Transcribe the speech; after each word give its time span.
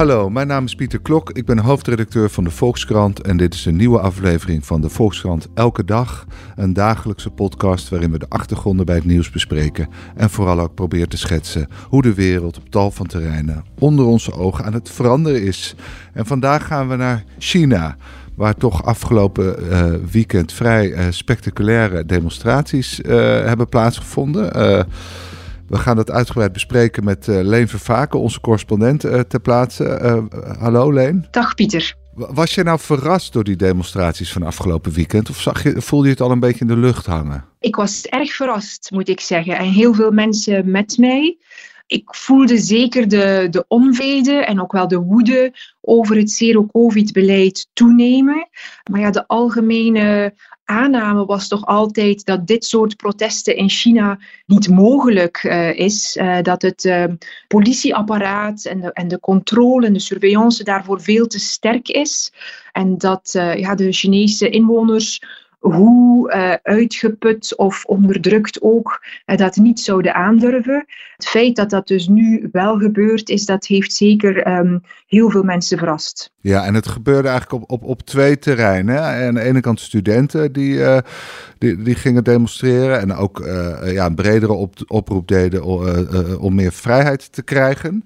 Hallo, 0.00 0.30
mijn 0.30 0.46
naam 0.46 0.64
is 0.64 0.74
Pieter 0.74 1.00
Klok. 1.00 1.30
Ik 1.30 1.46
ben 1.46 1.58
hoofdredacteur 1.58 2.30
van 2.30 2.44
de 2.44 2.50
Volkskrant 2.50 3.20
en 3.20 3.36
dit 3.36 3.54
is 3.54 3.66
een 3.66 3.76
nieuwe 3.76 4.00
aflevering 4.00 4.66
van 4.66 4.80
de 4.80 4.88
Volkskrant 4.88 5.48
Elke 5.54 5.84
Dag. 5.84 6.26
Een 6.56 6.72
dagelijkse 6.72 7.30
podcast 7.30 7.88
waarin 7.88 8.10
we 8.10 8.18
de 8.18 8.28
achtergronden 8.28 8.86
bij 8.86 8.94
het 8.94 9.04
nieuws 9.04 9.30
bespreken 9.30 9.88
en 10.16 10.30
vooral 10.30 10.60
ook 10.60 10.74
proberen 10.74 11.08
te 11.08 11.16
schetsen 11.16 11.68
hoe 11.88 12.02
de 12.02 12.14
wereld 12.14 12.58
op 12.58 12.70
tal 12.70 12.90
van 12.90 13.06
terreinen 13.06 13.64
onder 13.78 14.04
onze 14.04 14.32
ogen 14.32 14.64
aan 14.64 14.72
het 14.72 14.90
veranderen 14.90 15.42
is. 15.42 15.74
En 16.12 16.26
vandaag 16.26 16.66
gaan 16.66 16.88
we 16.88 16.96
naar 16.96 17.24
China 17.38 17.96
waar 18.34 18.54
toch 18.54 18.84
afgelopen 18.84 19.56
uh, 19.62 19.84
weekend 20.10 20.52
vrij 20.52 20.90
uh, 20.90 21.04
spectaculaire 21.10 22.06
demonstraties 22.06 23.00
uh, 23.00 23.16
hebben 23.44 23.68
plaatsgevonden. 23.68 24.86
We 25.70 25.78
gaan 25.78 25.96
dat 25.96 26.10
uitgebreid 26.10 26.52
bespreken 26.52 27.04
met 27.04 27.26
uh, 27.26 27.40
Leen 27.42 27.68
Vervaken, 27.68 28.20
onze 28.20 28.40
correspondent 28.40 29.04
uh, 29.04 29.20
ter 29.20 29.40
plaatse. 29.40 30.00
Uh, 30.02 30.40
hallo 30.58 30.92
Leen. 30.92 31.26
Dag 31.30 31.54
Pieter. 31.54 31.94
Was 32.14 32.54
je 32.54 32.62
nou 32.62 32.78
verrast 32.78 33.32
door 33.32 33.44
die 33.44 33.56
demonstraties 33.56 34.32
van 34.32 34.42
afgelopen 34.42 34.92
weekend? 34.92 35.30
Of 35.30 35.40
zag 35.40 35.62
je, 35.62 35.82
voelde 35.82 36.04
je 36.04 36.12
het 36.12 36.20
al 36.20 36.30
een 36.30 36.40
beetje 36.40 36.60
in 36.60 36.66
de 36.66 36.76
lucht 36.76 37.06
hangen? 37.06 37.44
Ik 37.60 37.76
was 37.76 38.06
erg 38.06 38.32
verrast, 38.32 38.90
moet 38.90 39.08
ik 39.08 39.20
zeggen. 39.20 39.56
En 39.56 39.64
heel 39.64 39.94
veel 39.94 40.10
mensen 40.10 40.70
met 40.70 40.98
mij. 40.98 41.38
Ik 41.86 42.14
voelde 42.14 42.58
zeker 42.58 43.08
de, 43.08 43.46
de 43.50 43.64
onvrede 43.68 44.44
en 44.44 44.60
ook 44.60 44.72
wel 44.72 44.88
de 44.88 44.98
woede 44.98 45.54
over 45.80 46.16
het 46.16 46.30
zero-covid-beleid 46.30 47.68
toenemen. 47.72 48.48
Maar 48.90 49.00
ja, 49.00 49.10
de 49.10 49.26
algemene 49.26 50.34
aanname 50.70 51.24
was 51.24 51.48
toch 51.48 51.66
altijd 51.66 52.24
dat 52.24 52.46
dit 52.46 52.64
soort 52.64 52.96
protesten 52.96 53.56
in 53.56 53.68
China 53.70 54.18
niet 54.46 54.68
mogelijk 54.68 55.42
uh, 55.42 55.78
is. 55.78 56.16
Uh, 56.16 56.42
dat 56.42 56.62
het 56.62 56.84
uh, 56.84 57.04
politieapparaat 57.48 58.64
en 58.64 58.80
de, 58.80 58.92
en 58.92 59.08
de 59.08 59.20
controle 59.20 59.86
en 59.86 59.92
de 59.92 59.98
surveillance 59.98 60.64
daarvoor 60.64 61.00
veel 61.00 61.26
te 61.26 61.38
sterk 61.38 61.88
is. 61.88 62.32
En 62.72 62.98
dat 62.98 63.30
ja, 63.32 63.74
de 63.74 63.92
Chinese 63.92 64.48
inwoners 64.48 65.20
hoe 65.60 66.32
uh, 66.32 66.52
uitgeput 66.62 67.56
of 67.56 67.84
onderdrukt 67.84 68.62
ook 68.62 69.04
uh, 69.26 69.36
dat 69.36 69.56
niet 69.56 69.80
zouden 69.80 70.14
aandurven. 70.14 70.84
Het 71.16 71.26
feit 71.26 71.56
dat 71.56 71.70
dat 71.70 71.86
dus 71.86 72.08
nu 72.08 72.48
wel 72.52 72.78
gebeurt 72.78 73.28
is, 73.28 73.44
dat 73.44 73.66
heeft 73.66 73.92
zeker 73.92 74.58
um, 74.58 74.82
heel 75.06 75.30
veel 75.30 75.42
mensen 75.42 75.78
verrast. 75.78 76.32
Ja, 76.40 76.64
en 76.64 76.74
het 76.74 76.88
gebeurde 76.88 77.28
eigenlijk 77.28 77.62
op, 77.62 77.70
op, 77.70 77.88
op 77.88 78.02
twee 78.02 78.38
terreinen. 78.38 79.02
Aan 79.02 79.34
de 79.34 79.40
ene 79.40 79.60
kant 79.60 79.80
studenten 79.80 80.52
die, 80.52 80.74
uh, 80.74 80.98
die, 81.60 81.82
die 81.82 81.94
gingen 81.94 82.24
demonstreren 82.24 83.00
en 83.00 83.14
ook 83.14 83.38
ja, 83.84 84.06
een 84.06 84.14
bredere 84.14 84.52
op, 84.52 84.74
oproep 84.86 85.28
deden 85.28 85.64
om 86.40 86.54
meer 86.54 86.72
vrijheid 86.72 87.32
te 87.32 87.42
krijgen. 87.42 88.04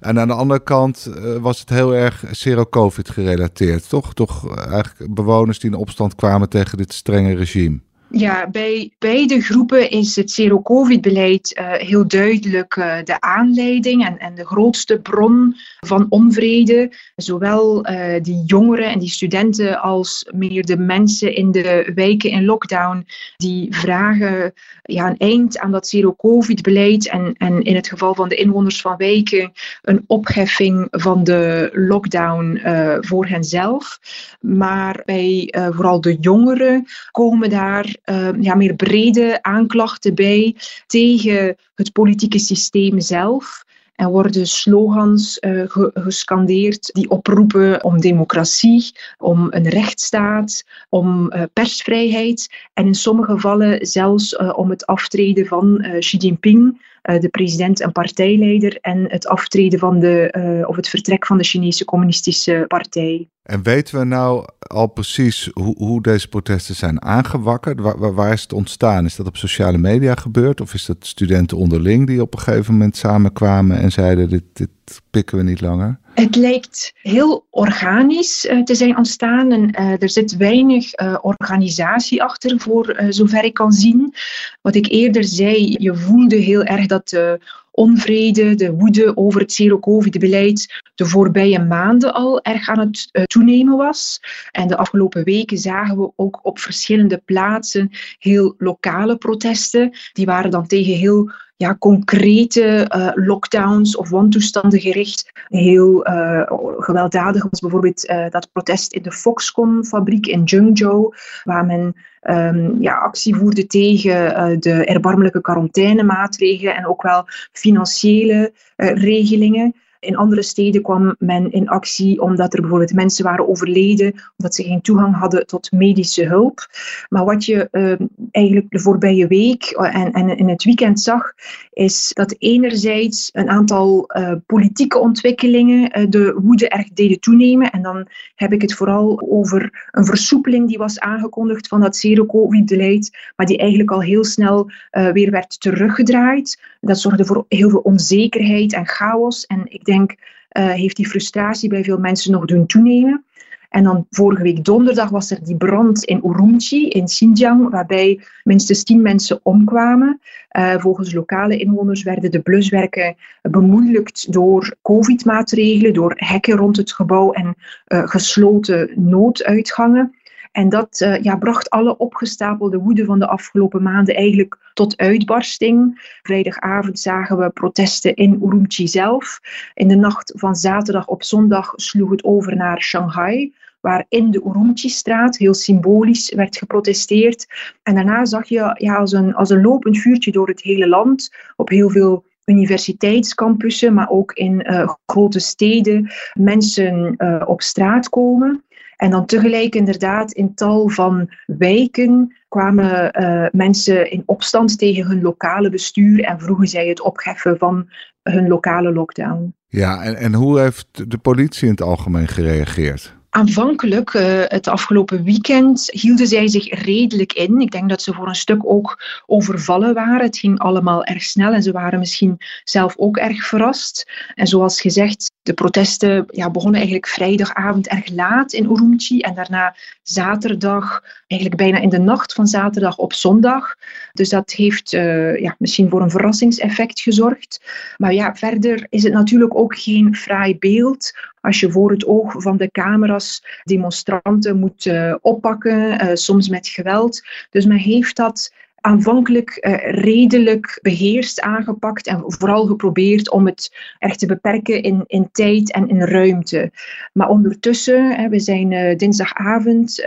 En 0.00 0.20
aan 0.20 0.28
de 0.28 0.34
andere 0.34 0.62
kant 0.62 1.10
was 1.40 1.60
het 1.60 1.68
heel 1.68 1.94
erg 1.94 2.24
zero-covid 2.30 3.10
gerelateerd, 3.10 3.88
toch? 3.88 4.14
Toch 4.14 4.56
eigenlijk 4.56 5.14
bewoners 5.14 5.58
die 5.58 5.70
in 5.70 5.76
opstand 5.76 6.14
kwamen 6.14 6.48
tegen 6.48 6.78
dit 6.78 6.92
strenge 6.92 7.34
regime? 7.34 7.78
Ja, 8.10 8.50
bij 8.50 8.92
beide 8.98 9.40
groepen 9.40 9.90
is 9.90 10.16
het 10.16 10.30
zero-covid-beleid 10.30 11.58
uh, 11.58 11.72
heel 11.72 12.08
duidelijk 12.08 12.76
uh, 12.76 12.96
de 13.04 13.20
aanleiding 13.20 14.06
en, 14.06 14.18
en 14.18 14.34
de 14.34 14.46
grootste 14.46 15.00
bron 15.00 15.56
van 15.80 16.06
onvrede. 16.08 16.92
Zowel 17.16 17.90
uh, 17.90 18.14
die 18.22 18.42
jongeren 18.44 18.90
en 18.90 18.98
die 18.98 19.08
studenten 19.08 19.80
als 19.80 20.30
meer 20.34 20.64
de 20.64 20.76
mensen 20.76 21.34
in 21.34 21.52
de 21.52 21.92
wijken 21.94 22.30
in 22.30 22.44
lockdown, 22.44 23.06
die 23.36 23.76
vragen 23.76 24.52
ja, 24.82 25.06
een 25.06 25.16
eind 25.16 25.58
aan 25.58 25.70
dat 25.70 25.88
zero-covid-beleid 25.88 27.08
en, 27.08 27.34
en 27.36 27.62
in 27.62 27.74
het 27.74 27.88
geval 27.88 28.14
van 28.14 28.28
de 28.28 28.36
inwoners 28.36 28.80
van 28.80 28.96
wijken 28.96 29.52
een 29.82 30.04
opheffing 30.06 30.86
van 30.90 31.24
de 31.24 31.70
lockdown 31.72 32.60
voor 33.00 33.26
henzelf. 33.26 33.98
Maar 34.40 35.02
bij 35.04 35.54
vooral 35.70 36.00
de 36.00 36.16
jongeren 36.20 36.84
komen 37.10 37.50
daar 37.50 37.95
uh, 38.04 38.28
ja, 38.40 38.54
meer 38.54 38.74
brede 38.74 39.42
aanklachten 39.42 40.14
bij 40.14 40.56
tegen 40.86 41.56
het 41.74 41.92
politieke 41.92 42.38
systeem 42.38 43.00
zelf. 43.00 43.64
En 43.94 44.08
worden 44.08 44.46
slogans 44.46 45.38
uh, 45.40 45.62
gescandeerd 45.94 46.92
die 46.92 47.10
oproepen 47.10 47.84
om 47.84 48.00
democratie, 48.00 48.92
om 49.18 49.46
een 49.50 49.68
rechtsstaat, 49.68 50.64
om 50.88 51.32
uh, 51.32 51.42
persvrijheid 51.52 52.48
en 52.74 52.86
in 52.86 52.94
sommige 52.94 53.32
gevallen 53.32 53.86
zelfs 53.86 54.32
uh, 54.32 54.52
om 54.56 54.70
het 54.70 54.86
aftreden 54.86 55.46
van 55.46 55.86
Xi 55.98 56.16
Jinping, 56.16 56.80
de 57.06 57.28
president 57.30 57.80
en 57.80 57.92
partijleider, 57.92 58.78
en 58.80 59.04
het 59.10 59.26
aftreden 59.26 59.78
van 59.78 59.98
de, 59.98 60.64
of 60.68 60.76
het 60.76 60.88
vertrek 60.88 61.26
van 61.26 61.38
de 61.38 61.44
Chinese 61.44 61.84
Communistische 61.84 62.64
Partij. 62.68 63.28
En 63.42 63.62
weten 63.62 63.98
we 63.98 64.04
nou 64.04 64.44
al 64.58 64.86
precies 64.86 65.50
hoe, 65.52 65.74
hoe 65.76 66.02
deze 66.02 66.28
protesten 66.28 66.74
zijn 66.74 67.02
aangewakkerd? 67.02 67.80
Waar, 67.80 68.14
waar, 68.14 68.32
is 68.32 68.42
het 68.42 68.52
ontstaan? 68.52 69.04
Is 69.04 69.16
dat 69.16 69.26
op 69.26 69.36
sociale 69.36 69.78
media 69.78 70.14
gebeurd? 70.14 70.60
Of 70.60 70.74
is 70.74 70.86
dat 70.86 70.96
studenten 71.00 71.56
onderling 71.56 72.06
die 72.06 72.20
op 72.20 72.34
een 72.34 72.40
gegeven 72.40 72.72
moment 72.72 72.96
samenkwamen 72.96 73.78
en 73.78 73.92
zeiden: 73.92 74.28
dit, 74.28 74.44
dit 74.52 74.70
pikken 75.10 75.36
we 75.36 75.42
niet 75.42 75.60
langer? 75.60 75.98
Het 76.16 76.36
lijkt 76.36 76.92
heel 77.02 77.46
organisch 77.50 78.44
uh, 78.44 78.62
te 78.62 78.74
zijn 78.74 78.96
ontstaan 78.96 79.52
en 79.52 79.80
uh, 79.80 80.02
er 80.02 80.10
zit 80.10 80.36
weinig 80.36 81.00
uh, 81.00 81.18
organisatie 81.22 82.22
achter, 82.22 82.60
voor 82.60 82.96
zover 83.08 83.44
ik 83.44 83.54
kan 83.54 83.72
zien. 83.72 84.14
Wat 84.62 84.74
ik 84.74 84.86
eerder 84.86 85.24
zei, 85.24 85.74
je 85.78 85.94
voelde 85.94 86.36
heel 86.36 86.62
erg 86.62 86.86
dat 86.86 87.08
de 87.08 87.40
onvrede, 87.70 88.54
de 88.54 88.72
woede 88.72 89.16
over 89.16 89.40
het 89.40 89.52
zero-covid-beleid 89.52 90.82
de 90.94 91.06
voorbije 91.06 91.58
maanden 91.58 92.14
al 92.14 92.42
erg 92.42 92.68
aan 92.68 92.78
het 92.78 93.28
toenemen 93.28 93.76
was. 93.76 94.20
En 94.50 94.68
de 94.68 94.76
afgelopen 94.76 95.24
weken 95.24 95.58
zagen 95.58 95.98
we 95.98 96.12
ook 96.16 96.40
op 96.42 96.58
verschillende 96.58 97.22
plaatsen 97.24 97.90
heel 98.18 98.54
lokale 98.58 99.16
protesten. 99.16 99.96
Die 100.12 100.26
waren 100.26 100.50
dan 100.50 100.66
tegen 100.66 100.94
heel 100.94 101.30
ja, 101.56 101.76
concrete 101.78 102.90
uh, 102.96 103.10
lockdowns 103.14 103.96
of 103.96 104.10
wantoestanden 104.10 104.80
gericht. 104.80 105.32
Heel 105.48 106.08
uh, 106.08 106.42
gewelddadig 106.78 107.46
was 107.50 107.60
bijvoorbeeld 107.60 108.10
uh, 108.10 108.28
dat 108.28 108.52
protest 108.52 108.92
in 108.92 109.02
de 109.02 109.12
Foxconn-fabriek 109.12 110.26
in 110.26 110.48
Zhengzhou, 110.48 111.14
waar 111.44 111.66
men 111.66 111.94
um, 112.22 112.82
ja, 112.82 112.94
actie 112.94 113.34
voerde 113.34 113.66
tegen 113.66 114.60
de 114.60 114.84
erbarmelijke 114.84 115.40
quarantainemaatregelen 115.40 116.76
en 116.76 116.86
ook 116.86 117.02
wel 117.02 117.24
financiële 117.52 118.52
regelingen. 118.76 119.74
In 120.00 120.16
andere 120.16 120.42
steden 120.42 120.82
kwam 120.82 121.16
men 121.18 121.52
in 121.52 121.68
actie 121.68 122.20
omdat 122.20 122.54
er 122.54 122.60
bijvoorbeeld 122.60 122.94
mensen 122.94 123.24
waren 123.24 123.48
overleden, 123.48 124.12
omdat 124.36 124.54
ze 124.54 124.62
geen 124.62 124.80
toegang 124.80 125.16
hadden 125.16 125.46
tot 125.46 125.72
medische 125.72 126.24
hulp. 126.24 126.66
Maar 127.08 127.24
wat 127.24 127.44
je 127.44 127.68
uh, 127.72 128.06
eigenlijk 128.30 128.70
de 128.70 128.78
voorbije 128.78 129.26
week 129.26 129.64
en, 129.64 130.12
en 130.12 130.36
in 130.36 130.48
het 130.48 130.64
weekend 130.64 131.00
zag, 131.00 131.32
is 131.72 132.10
dat 132.12 132.34
enerzijds 132.38 133.30
een 133.32 133.48
aantal 133.48 134.10
uh, 134.18 134.32
politieke 134.46 134.98
ontwikkelingen 134.98 135.98
uh, 135.98 136.06
de 136.10 136.40
woede 136.42 136.68
erg 136.68 136.88
deden 136.88 137.20
toenemen. 137.20 137.70
En 137.70 137.82
dan 137.82 138.08
heb 138.34 138.52
ik 138.52 138.62
het 138.62 138.74
vooral 138.74 139.26
over 139.30 139.88
een 139.90 140.04
versoepeling 140.04 140.68
die 140.68 140.78
was 140.78 141.00
aangekondigd 141.00 141.68
van 141.68 141.80
dat 141.80 141.96
zero-covid-beleid, 141.96 143.16
maar 143.36 143.46
die 143.46 143.58
eigenlijk 143.58 143.90
al 143.90 144.02
heel 144.02 144.24
snel 144.24 144.70
weer 144.90 145.30
werd 145.30 145.60
teruggedraaid. 145.60 146.60
Dat 146.80 146.98
zorgde 146.98 147.24
voor 147.24 147.44
heel 147.48 147.70
veel 147.70 147.80
onzekerheid 147.80 148.72
en 148.72 148.86
chaos. 148.86 149.46
En 149.46 149.62
ik 149.64 149.84
denk, 149.86 150.10
uh, 150.10 150.70
heeft 150.70 150.96
die 150.96 151.08
frustratie 151.08 151.68
bij 151.68 151.84
veel 151.84 151.98
mensen 151.98 152.32
nog 152.32 152.44
doen 152.44 152.66
toenemen. 152.66 153.24
En 153.68 153.84
dan 153.84 154.06
vorige 154.10 154.42
week 154.42 154.64
donderdag 154.64 155.10
was 155.10 155.30
er 155.30 155.44
die 155.44 155.56
brand 155.56 156.04
in 156.04 156.20
Urumqi, 156.24 156.88
in 156.88 157.04
Xinjiang, 157.04 157.70
waarbij 157.70 158.20
minstens 158.44 158.84
tien 158.84 159.02
mensen 159.02 159.40
omkwamen. 159.42 160.20
Uh, 160.58 160.74
volgens 160.78 161.12
lokale 161.12 161.56
inwoners 161.56 162.02
werden 162.02 162.30
de 162.30 162.40
bluswerken 162.40 163.16
bemoeilijkt 163.42 164.32
door 164.32 164.76
covid-maatregelen, 164.82 165.94
door 165.94 166.12
hekken 166.16 166.56
rond 166.56 166.76
het 166.76 166.92
gebouw 166.92 167.32
en 167.32 167.54
uh, 167.88 168.08
gesloten 168.08 168.90
nooduitgangen. 168.94 170.15
En 170.56 170.68
dat 170.68 171.00
uh, 171.00 171.22
ja, 171.22 171.36
bracht 171.36 171.70
alle 171.70 171.96
opgestapelde 171.96 172.78
woede 172.78 173.04
van 173.04 173.18
de 173.18 173.28
afgelopen 173.28 173.82
maanden 173.82 174.14
eigenlijk 174.14 174.58
tot 174.74 174.96
uitbarsting. 174.96 176.00
Vrijdagavond 176.22 176.98
zagen 176.98 177.38
we 177.38 177.50
protesten 177.50 178.14
in 178.14 178.40
Urumqi 178.42 178.88
zelf. 178.88 179.40
In 179.74 179.88
de 179.88 179.96
nacht 179.96 180.32
van 180.36 180.54
zaterdag 180.54 181.06
op 181.06 181.22
zondag 181.22 181.72
sloeg 181.74 182.10
het 182.10 182.24
over 182.24 182.56
naar 182.56 182.82
Shanghai 182.82 183.54
waar 183.80 184.04
in 184.08 184.30
de 184.30 184.42
Urumqi-straat 184.44 185.36
heel 185.36 185.54
symbolisch 185.54 186.34
werd 186.34 186.56
geprotesteerd. 186.56 187.46
En 187.82 187.94
daarna 187.94 188.24
zag 188.24 188.48
je 188.48 188.74
ja, 188.78 188.96
als, 188.96 189.12
een, 189.12 189.34
als 189.34 189.50
een 189.50 189.62
lopend 189.62 189.98
vuurtje 189.98 190.32
door 190.32 190.48
het 190.48 190.62
hele 190.62 190.88
land 190.88 191.34
op 191.56 191.68
heel 191.68 191.90
veel 191.90 192.24
universiteitscampussen, 192.44 193.94
maar 193.94 194.10
ook 194.10 194.32
in 194.32 194.66
grote 195.06 195.40
steden 195.40 196.10
mensen 196.34 197.16
op 197.46 197.62
straat 197.62 198.08
komen. 198.08 198.64
En 198.96 199.10
dan 199.10 199.26
tegelijk 199.26 199.74
inderdaad 199.74 200.32
in 200.32 200.54
tal 200.54 200.88
van 200.88 201.30
wijken 201.46 202.36
kwamen 202.48 203.20
uh, 203.20 203.46
mensen 203.52 204.10
in 204.10 204.22
opstand 204.26 204.78
tegen 204.78 205.06
hun 205.06 205.22
lokale 205.22 205.70
bestuur 205.70 206.24
en 206.24 206.40
vroegen 206.40 206.68
zij 206.68 206.88
het 206.88 207.00
opheffen 207.00 207.58
van 207.58 207.88
hun 208.22 208.48
lokale 208.48 208.92
lockdown. 208.92 209.54
Ja, 209.68 210.02
en, 210.02 210.16
en 210.16 210.34
hoe 210.34 210.60
heeft 210.60 211.10
de 211.10 211.18
politie 211.18 211.64
in 211.64 211.70
het 211.70 211.82
algemeen 211.82 212.28
gereageerd? 212.28 213.16
Aanvankelijk, 213.36 214.14
uh, 214.14 214.42
het 214.44 214.68
afgelopen 214.68 215.24
weekend, 215.24 215.90
hielden 215.90 216.26
zij 216.26 216.48
zich 216.48 216.84
redelijk 216.84 217.32
in. 217.32 217.60
Ik 217.60 217.70
denk 217.70 217.88
dat 217.88 218.02
ze 218.02 218.12
voor 218.12 218.28
een 218.28 218.34
stuk 218.34 218.66
ook 218.66 219.02
overvallen 219.26 219.94
waren. 219.94 220.26
Het 220.26 220.38
ging 220.38 220.58
allemaal 220.58 221.04
erg 221.04 221.22
snel 221.22 221.52
en 221.52 221.62
ze 221.62 221.72
waren 221.72 221.98
misschien 221.98 222.36
zelf 222.64 222.94
ook 222.96 223.16
erg 223.16 223.46
verrast. 223.46 224.10
En 224.34 224.46
zoals 224.46 224.80
gezegd, 224.80 225.30
de 225.42 225.52
protesten 225.52 226.24
ja, 226.26 226.50
begonnen 226.50 226.80
eigenlijk 226.80 227.08
vrijdagavond 227.08 227.88
erg 227.88 228.08
laat 228.10 228.52
in 228.52 228.64
Urumqi 228.64 229.20
en 229.20 229.34
daarna 229.34 229.76
zaterdag, 230.02 231.02
eigenlijk 231.26 231.60
bijna 231.60 231.78
in 231.78 231.88
de 231.88 231.98
nacht 231.98 232.32
van 232.32 232.46
zaterdag 232.46 232.96
op 232.96 233.12
zondag. 233.12 233.74
Dus 234.12 234.28
dat 234.28 234.50
heeft 234.50 234.92
uh, 234.92 235.40
ja, 235.40 235.54
misschien 235.58 235.90
voor 235.90 236.02
een 236.02 236.10
verrassingseffect 236.10 237.00
gezorgd. 237.00 237.60
Maar 237.96 238.12
ja, 238.12 238.34
verder 238.34 238.86
is 238.88 239.02
het 239.02 239.12
natuurlijk 239.12 239.56
ook 239.56 239.78
geen 239.78 240.16
fraai 240.16 240.58
beeld 240.58 241.12
als 241.40 241.60
je 241.60 241.70
voor 241.70 241.90
het 241.90 242.06
oog 242.06 242.34
van 242.36 242.56
de 242.56 242.70
camera's 242.70 243.60
demonstranten 243.64 244.58
moet 244.58 244.86
uh, 244.86 245.14
oppakken, 245.20 246.04
uh, 246.04 246.10
soms 246.14 246.48
met 246.48 246.68
geweld. 246.68 247.22
Dus 247.50 247.66
men 247.66 247.76
heeft 247.76 248.16
dat 248.16 248.54
aanvankelijk 248.80 249.58
uh, 249.60 249.90
redelijk 249.90 250.78
beheerst 250.82 251.40
aangepakt 251.40 252.06
en 252.06 252.24
vooral 252.26 252.66
geprobeerd 252.66 253.30
om 253.30 253.46
het 253.46 253.76
echt 253.98 254.18
te 254.18 254.26
beperken 254.26 254.82
in, 254.82 255.04
in 255.06 255.28
tijd 255.32 255.72
en 255.72 255.88
in 255.88 256.02
ruimte. 256.02 256.70
Maar 257.12 257.28
ondertussen, 257.28 258.30
we 258.30 258.40
zijn 258.40 258.96
dinsdagavond 258.96 260.00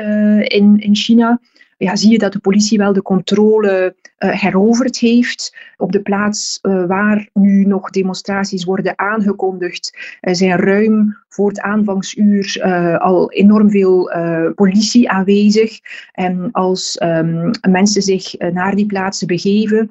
in, 0.43 0.79
in 0.79 0.95
China, 0.95 1.39
ja, 1.79 1.95
zie 1.95 2.11
je 2.11 2.17
dat 2.17 2.33
de 2.33 2.39
politie 2.39 2.77
wel 2.77 2.93
de 2.93 3.01
controle 3.01 3.95
uh, 4.19 4.31
heroverd 4.31 4.97
heeft. 4.97 5.55
Op 5.77 5.91
de 5.91 6.01
plaats 6.01 6.59
uh, 6.61 6.85
waar 6.85 7.29
nu 7.33 7.65
nog 7.65 7.89
demonstraties 7.89 8.63
worden 8.63 8.99
aangekondigd, 8.99 9.97
uh, 10.21 10.33
zijn 10.33 10.57
ruim 10.57 11.17
voor 11.29 11.47
het 11.47 11.61
aanvangsuur 11.61 12.61
al 12.99 13.31
enorm 13.31 13.69
veel 13.69 14.11
politie 14.55 15.09
aanwezig. 15.09 15.79
En 16.11 16.49
als 16.51 17.01
um, 17.03 17.49
mensen 17.69 18.01
zich 18.01 18.37
naar 18.37 18.75
die 18.75 18.85
plaatsen 18.85 19.27
begeven, 19.27 19.89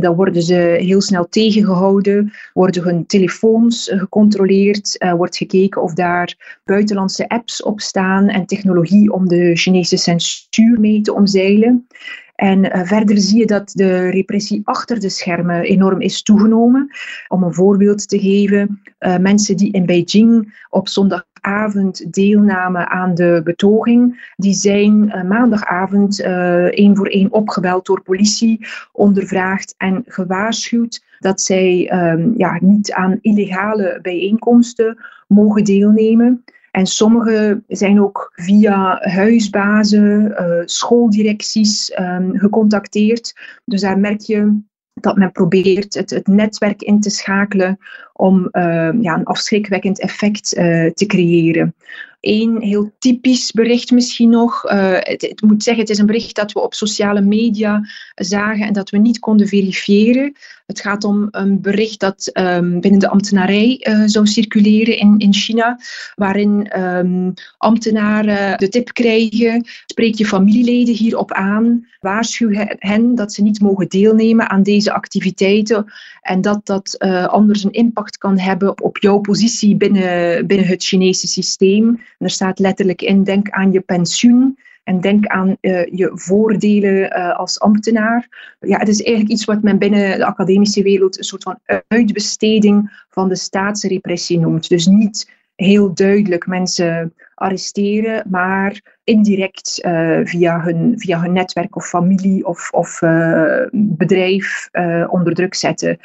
dan 0.00 0.14
worden 0.14 0.42
ze 0.42 0.54
heel 0.80 1.00
snel 1.00 1.28
tegengehouden, 1.28 2.32
worden 2.52 2.82
hun 2.82 3.06
telefoons 3.06 3.90
gecontroleerd, 3.94 5.04
wordt 5.16 5.36
gekeken 5.36 5.82
of 5.82 5.94
daar 5.94 6.60
buitenlandse 6.64 7.28
apps 7.28 7.62
op 7.62 7.80
staan 7.80 8.28
en 8.28 8.46
technologie 8.46 9.12
om 9.12 9.28
de 9.28 9.56
Chinese 9.56 9.96
censuur 9.96 10.80
mee 10.80 11.00
te 11.00 11.14
omzeilen. 11.28 11.86
En 12.34 12.64
uh, 12.64 12.82
verder 12.84 13.18
zie 13.18 13.38
je 13.38 13.46
dat 13.46 13.70
de 13.74 14.08
repressie 14.08 14.60
achter 14.64 15.00
de 15.00 15.08
schermen 15.08 15.62
enorm 15.62 16.00
is 16.00 16.22
toegenomen. 16.22 16.90
Om 17.28 17.42
een 17.42 17.54
voorbeeld 17.54 18.08
te 18.08 18.18
geven, 18.18 18.80
uh, 19.00 19.16
mensen 19.16 19.56
die 19.56 19.72
in 19.72 19.86
Beijing 19.86 20.64
op 20.70 20.88
zondagavond 20.88 22.12
deelnamen 22.14 22.88
aan 22.88 23.14
de 23.14 23.40
betoging, 23.44 24.32
die 24.36 24.52
zijn 24.52 25.04
uh, 25.04 25.22
maandagavond 25.22 26.20
één 26.70 26.96
voor 26.96 27.06
één 27.06 27.32
opgebeld 27.32 27.86
door 27.86 28.02
politie, 28.02 28.66
ondervraagd 28.92 29.74
en 29.76 30.02
gewaarschuwd 30.06 31.06
dat 31.18 31.40
zij 31.40 31.92
um, 32.12 32.34
ja, 32.36 32.58
niet 32.60 32.92
aan 32.92 33.18
illegale 33.20 33.98
bijeenkomsten 34.02 34.98
mogen 35.26 35.64
deelnemen. 35.64 36.44
En 36.78 36.86
sommige 36.86 37.62
zijn 37.66 38.02
ook 38.02 38.32
via 38.34 38.98
huisbazen, 39.00 40.34
uh, 40.40 40.62
schooldirecties 40.64 41.98
um, 41.98 42.38
gecontacteerd. 42.38 43.34
Dus 43.64 43.80
daar 43.80 43.98
merk 43.98 44.20
je 44.20 44.60
dat 44.94 45.16
men 45.16 45.32
probeert 45.32 45.94
het, 45.94 46.10
het 46.10 46.26
netwerk 46.26 46.82
in 46.82 47.00
te 47.00 47.10
schakelen 47.10 47.78
om 48.12 48.48
uh, 48.52 48.90
ja, 49.00 49.14
een 49.14 49.24
afschrikwekkend 49.24 50.00
effect 50.00 50.56
uh, 50.56 50.90
te 50.90 51.06
creëren. 51.06 51.74
Eén 52.20 52.60
heel 52.60 52.92
typisch 52.98 53.52
bericht 53.52 53.90
misschien 53.90 54.30
nog. 54.30 54.70
Uh, 54.70 54.92
het, 54.98 55.22
het, 55.22 55.42
moet 55.42 55.62
zeggen, 55.62 55.82
het 55.82 55.92
is 55.92 55.98
een 55.98 56.06
bericht 56.06 56.34
dat 56.34 56.52
we 56.52 56.60
op 56.60 56.74
sociale 56.74 57.20
media 57.20 57.88
zagen 58.14 58.66
en 58.66 58.72
dat 58.72 58.90
we 58.90 58.98
niet 58.98 59.18
konden 59.18 59.48
verifiëren. 59.48 60.32
Het 60.66 60.80
gaat 60.80 61.04
om 61.04 61.28
een 61.30 61.60
bericht 61.60 62.00
dat 62.00 62.30
um, 62.32 62.80
binnen 62.80 63.00
de 63.00 63.08
ambtenarij 63.08 63.86
uh, 63.88 64.02
zou 64.06 64.26
circuleren 64.26 64.96
in, 64.96 65.14
in 65.18 65.34
China, 65.34 65.78
waarin 66.14 66.80
um, 66.80 67.34
ambtenaren 67.56 68.58
de 68.58 68.68
tip 68.68 68.92
krijgen: 68.92 69.66
spreek 69.86 70.14
je 70.14 70.26
familieleden 70.26 70.94
hierop 70.94 71.32
aan, 71.32 71.86
waarschuw 72.00 72.50
hen 72.78 73.14
dat 73.14 73.32
ze 73.32 73.42
niet 73.42 73.60
mogen 73.60 73.88
deelnemen 73.88 74.50
aan 74.50 74.62
deze 74.62 74.92
activiteiten 74.92 75.92
en 76.22 76.40
dat 76.40 76.66
dat 76.66 76.96
uh, 76.98 77.26
anders 77.26 77.64
een 77.64 77.72
impact 77.72 78.18
kan 78.18 78.38
hebben 78.38 78.82
op 78.82 78.98
jouw 78.98 79.18
positie 79.18 79.76
binnen, 79.76 80.46
binnen 80.46 80.66
het 80.66 80.84
Chinese 80.84 81.26
systeem. 81.26 82.00
En 82.18 82.26
er 82.26 82.30
staat 82.30 82.58
letterlijk 82.58 83.02
in: 83.02 83.24
denk 83.24 83.50
aan 83.50 83.72
je 83.72 83.80
pensioen. 83.80 84.58
En 84.84 85.00
denk 85.00 85.26
aan 85.26 85.56
uh, 85.60 85.86
je 85.86 86.10
voordelen 86.14 87.18
uh, 87.18 87.36
als 87.38 87.60
ambtenaar. 87.60 88.56
Ja, 88.60 88.78
het 88.78 88.88
is 88.88 89.02
eigenlijk 89.02 89.32
iets 89.34 89.44
wat 89.44 89.62
men 89.62 89.78
binnen 89.78 90.18
de 90.18 90.24
academische 90.24 90.82
wereld 90.82 91.18
een 91.18 91.24
soort 91.24 91.42
van 91.42 91.58
uitbesteding 91.88 93.04
van 93.08 93.28
de 93.28 93.36
staatsrepressie 93.36 94.38
noemt. 94.38 94.68
Dus 94.68 94.86
niet 94.86 95.30
heel 95.66 95.94
duidelijk 95.94 96.46
mensen 96.46 97.14
arresteren, 97.34 98.24
maar 98.30 98.80
indirect 99.04 99.80
uh, 99.84 100.20
via, 100.24 100.60
hun, 100.60 100.94
via 100.96 101.20
hun 101.20 101.32
netwerk 101.32 101.76
of 101.76 101.86
familie 101.86 102.46
of, 102.46 102.70
of 102.70 103.02
uh, 103.02 103.66
bedrijf 103.72 104.68
uh, 104.72 105.04
onder 105.10 105.34
druk 105.34 105.54
zetten 105.54 105.98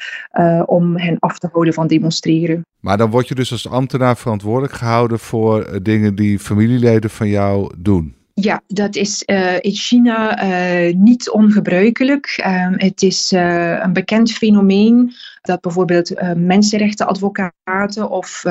om 0.65 0.97
hen 0.97 1.19
af 1.19 1.39
te 1.39 1.49
houden 1.51 1.73
van 1.73 1.87
demonstreren. 1.87 2.61
Maar 2.79 2.97
dan 2.97 3.09
word 3.09 3.27
je 3.27 3.35
dus 3.35 3.51
als 3.51 3.69
ambtenaar 3.69 4.17
verantwoordelijk 4.17 4.73
gehouden 4.73 5.19
voor 5.19 5.79
dingen 5.81 6.15
die 6.15 6.39
familieleden 6.39 7.09
van 7.09 7.27
jou 7.27 7.73
doen. 7.77 8.15
Ja, 8.35 8.61
dat 8.67 8.95
is 8.95 9.23
uh, 9.25 9.55
in 9.59 9.71
China 9.71 10.43
uh, 10.43 10.95
niet 10.95 11.29
ongebruikelijk. 11.29 12.43
Uh, 12.45 12.67
het 12.71 13.01
is 13.01 13.31
een 13.31 13.93
bekend 13.93 14.31
fenomeen 14.31 15.13
dat 15.41 15.61
bijvoorbeeld 15.61 16.35
mensenrechtenadvocaten 16.35 18.09
of 18.09 18.43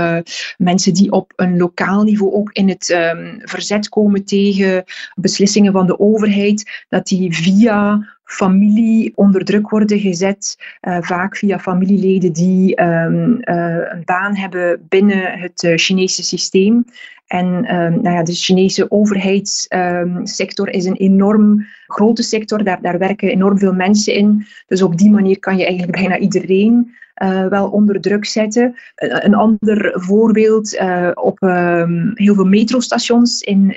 mensen 0.56 0.94
die 0.94 1.12
op 1.12 1.32
een 1.36 1.56
lokaal 1.56 2.02
niveau 2.02 2.32
ook 2.32 2.52
in 2.52 2.68
het 2.68 2.88
um, 2.90 3.40
verzet 3.42 3.88
komen 3.88 4.24
tegen 4.24 4.84
beslissingen 5.14 5.72
van 5.72 5.86
de 5.86 5.98
overheid, 5.98 6.84
dat 6.88 7.06
die 7.06 7.34
via 7.34 8.08
familie 8.24 9.12
onder 9.14 9.44
druk 9.44 9.70
worden 9.70 10.00
gezet, 10.00 10.56
vaak 10.80 11.36
via 11.36 11.58
familieleden 11.58 12.32
die 12.32 12.80
uh, 12.80 13.04
een 13.44 14.02
baan 14.04 14.36
hebben 14.36 14.86
binnen 14.88 15.38
het 15.38 15.72
Chinese 15.76 16.22
systeem. 16.22 16.84
En 17.32 17.46
um, 17.46 18.02
nou 18.02 18.16
ja, 18.16 18.22
de 18.22 18.34
Chinese 18.34 18.90
overheidssector 18.90 20.68
um, 20.68 20.74
is 20.74 20.84
een 20.84 20.96
enorm 20.96 21.66
grote 21.86 22.22
sector, 22.22 22.64
daar, 22.64 22.82
daar 22.82 22.98
werken 22.98 23.28
enorm 23.28 23.58
veel 23.58 23.74
mensen 23.74 24.14
in. 24.14 24.46
Dus 24.66 24.82
op 24.82 24.98
die 24.98 25.10
manier 25.10 25.38
kan 25.38 25.56
je 25.56 25.66
eigenlijk 25.66 25.96
bijna 25.98 26.18
iedereen 26.18 26.94
uh, 27.22 27.46
wel 27.46 27.68
onder 27.68 28.00
druk 28.00 28.24
zetten. 28.24 28.62
Uh, 28.64 29.16
een 29.20 29.34
ander 29.34 29.92
voorbeeld, 29.94 30.74
uh, 30.74 31.10
op 31.14 31.42
um, 31.42 32.10
heel 32.14 32.34
veel 32.34 32.44
metrostations 32.44 33.40
in 33.40 33.74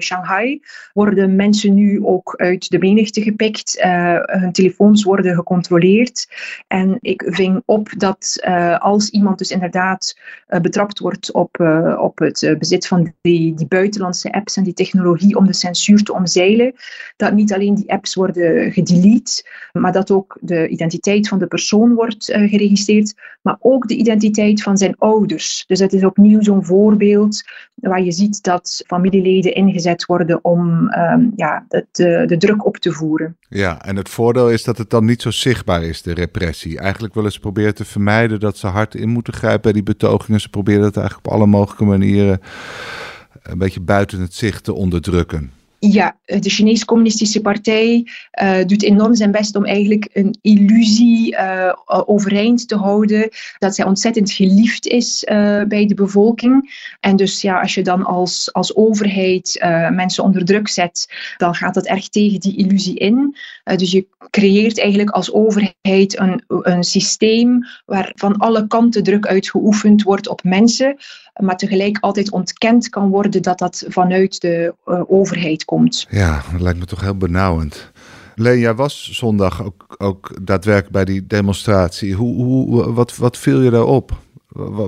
Shanghai 0.00 0.60
worden 0.92 1.36
mensen 1.36 1.74
nu 1.74 2.04
ook 2.04 2.34
uit 2.36 2.70
de 2.70 2.78
menigte 2.78 3.22
gepikt. 3.22 3.76
hun 4.26 4.52
telefoons 4.52 5.04
worden 5.04 5.34
gecontroleerd. 5.34 6.28
En 6.66 6.98
ik 7.00 7.24
ving 7.26 7.62
op 7.64 7.88
dat 7.96 8.40
als 8.78 9.10
iemand 9.10 9.38
dus 9.38 9.50
inderdaad 9.50 10.18
betrapt 10.62 10.98
wordt 10.98 11.32
op, 11.32 11.60
op 11.98 12.18
het 12.18 12.54
bezit 12.58 12.86
van 12.86 12.97
die, 13.20 13.54
die 13.54 13.66
buitenlandse 13.66 14.32
apps 14.32 14.56
en 14.56 14.64
die 14.64 14.72
technologie 14.72 15.36
om 15.36 15.46
de 15.46 15.52
censuur 15.52 16.02
te 16.02 16.12
omzeilen, 16.12 16.72
dat 17.16 17.32
niet 17.32 17.52
alleen 17.52 17.74
die 17.74 17.92
apps 17.92 18.14
worden 18.14 18.72
gedelete, 18.72 19.48
maar 19.72 19.92
dat 19.92 20.10
ook 20.10 20.38
de 20.40 20.68
identiteit 20.68 21.28
van 21.28 21.38
de 21.38 21.46
persoon 21.46 21.94
wordt 21.94 22.24
geregistreerd 22.24 23.14
maar 23.48 23.56
ook 23.60 23.88
de 23.88 23.96
identiteit 23.96 24.62
van 24.62 24.76
zijn 24.76 24.94
ouders. 24.98 25.64
Dus 25.66 25.78
het 25.78 25.92
is 25.92 26.04
opnieuw 26.04 26.42
zo'n 26.42 26.64
voorbeeld 26.64 27.42
waar 27.74 28.02
je 28.02 28.12
ziet 28.12 28.42
dat 28.42 28.82
familieleden 28.86 29.54
ingezet 29.54 30.06
worden 30.06 30.44
om 30.44 30.92
um, 30.92 31.32
ja, 31.36 31.64
de, 31.68 31.86
de, 31.90 32.24
de, 32.26 32.36
druk 32.36 32.66
op 32.66 32.76
te 32.76 32.92
voeren. 32.92 33.36
Ja, 33.48 33.84
en 33.84 33.96
het 33.96 34.08
voordeel 34.08 34.50
is 34.50 34.64
dat 34.64 34.78
het 34.78 34.90
dan 34.90 35.04
niet 35.04 35.22
zo 35.22 35.30
zichtbaar 35.30 35.82
is, 35.82 36.02
de 36.02 36.14
repressie. 36.14 36.78
Eigenlijk 36.78 37.14
willen 37.14 37.32
ze 37.32 37.40
proberen 37.40 37.74
te 37.74 37.84
vermijden 37.84 38.40
dat 38.40 38.56
ze 38.56 38.66
hard 38.66 38.94
in 38.94 39.08
moeten 39.08 39.32
grijpen 39.32 39.62
bij 39.62 39.72
die 39.72 39.82
betogingen. 39.82 40.40
Ze 40.40 40.48
proberen 40.48 40.82
dat 40.82 40.96
eigenlijk 40.96 41.26
op 41.26 41.32
alle 41.32 41.46
mogelijke 41.46 41.84
manieren 41.84 42.40
een 43.42 43.58
beetje 43.58 43.80
buiten 43.80 44.20
het 44.20 44.34
zicht 44.34 44.64
te 44.64 44.72
onderdrukken. 44.72 45.52
Ja, 45.80 46.16
de 46.24 46.50
Chinese 46.50 46.84
Communistische 46.84 47.40
Partij 47.40 48.06
uh, 48.42 48.64
doet 48.66 48.82
enorm 48.82 49.14
zijn 49.14 49.30
best 49.30 49.56
om 49.56 49.64
eigenlijk 49.64 50.08
een 50.12 50.38
illusie 50.40 51.32
uh, 51.32 51.72
overeind 51.86 52.68
te 52.68 52.76
houden 52.76 53.28
dat 53.58 53.74
zij 53.74 53.84
ontzettend 53.84 54.32
geliefd 54.32 54.86
is 54.86 55.24
uh, 55.24 55.62
bij 55.62 55.86
de 55.86 55.94
bevolking. 55.94 56.86
En 57.00 57.16
dus 57.16 57.40
ja, 57.42 57.60
als 57.60 57.74
je 57.74 57.82
dan 57.82 58.04
als, 58.04 58.52
als 58.52 58.76
overheid 58.76 59.56
mensen 59.90 60.24
onder 60.24 60.44
druk 60.44 60.68
zet, 60.68 61.12
dan 61.36 61.54
gaat 61.54 61.74
dat 61.74 61.86
erg 61.86 62.08
tegen 62.08 62.40
die 62.40 62.56
illusie 62.56 62.98
in. 62.98 63.36
dus 63.76 63.90
je 63.90 64.06
creëert 64.30 64.78
eigenlijk 64.78 65.10
als 65.10 65.32
overheid 65.32 66.18
een, 66.18 66.44
een 66.48 66.84
systeem 66.84 67.66
waar 67.86 68.12
van 68.14 68.36
alle 68.36 68.66
kanten 68.66 69.02
druk 69.02 69.26
uitgeoefend 69.26 70.02
wordt 70.02 70.28
op 70.28 70.42
mensen 70.42 70.96
maar 71.38 71.56
tegelijk 71.56 71.98
altijd 72.00 72.30
ontkend 72.30 72.88
kan 72.88 73.08
worden 73.08 73.42
dat 73.42 73.58
dat 73.58 73.84
vanuit 73.88 74.40
de 74.40 74.74
uh, 74.86 75.02
overheid 75.06 75.64
komt. 75.64 76.06
Ja, 76.10 76.42
dat 76.52 76.60
lijkt 76.60 76.78
me 76.78 76.84
toch 76.84 77.00
heel 77.00 77.16
benauwend. 77.16 77.90
Leen, 78.34 78.58
jij 78.58 78.74
was 78.74 79.10
zondag 79.12 79.64
ook, 79.64 79.94
ook 79.98 80.38
daadwerkelijk 80.42 80.92
bij 80.92 81.04
die 81.04 81.26
demonstratie. 81.26 82.14
Hoe, 82.14 82.44
hoe, 82.44 82.92
wat, 82.92 83.16
wat 83.16 83.36
viel 83.36 83.60
je 83.60 83.70
daarop? 83.70 84.12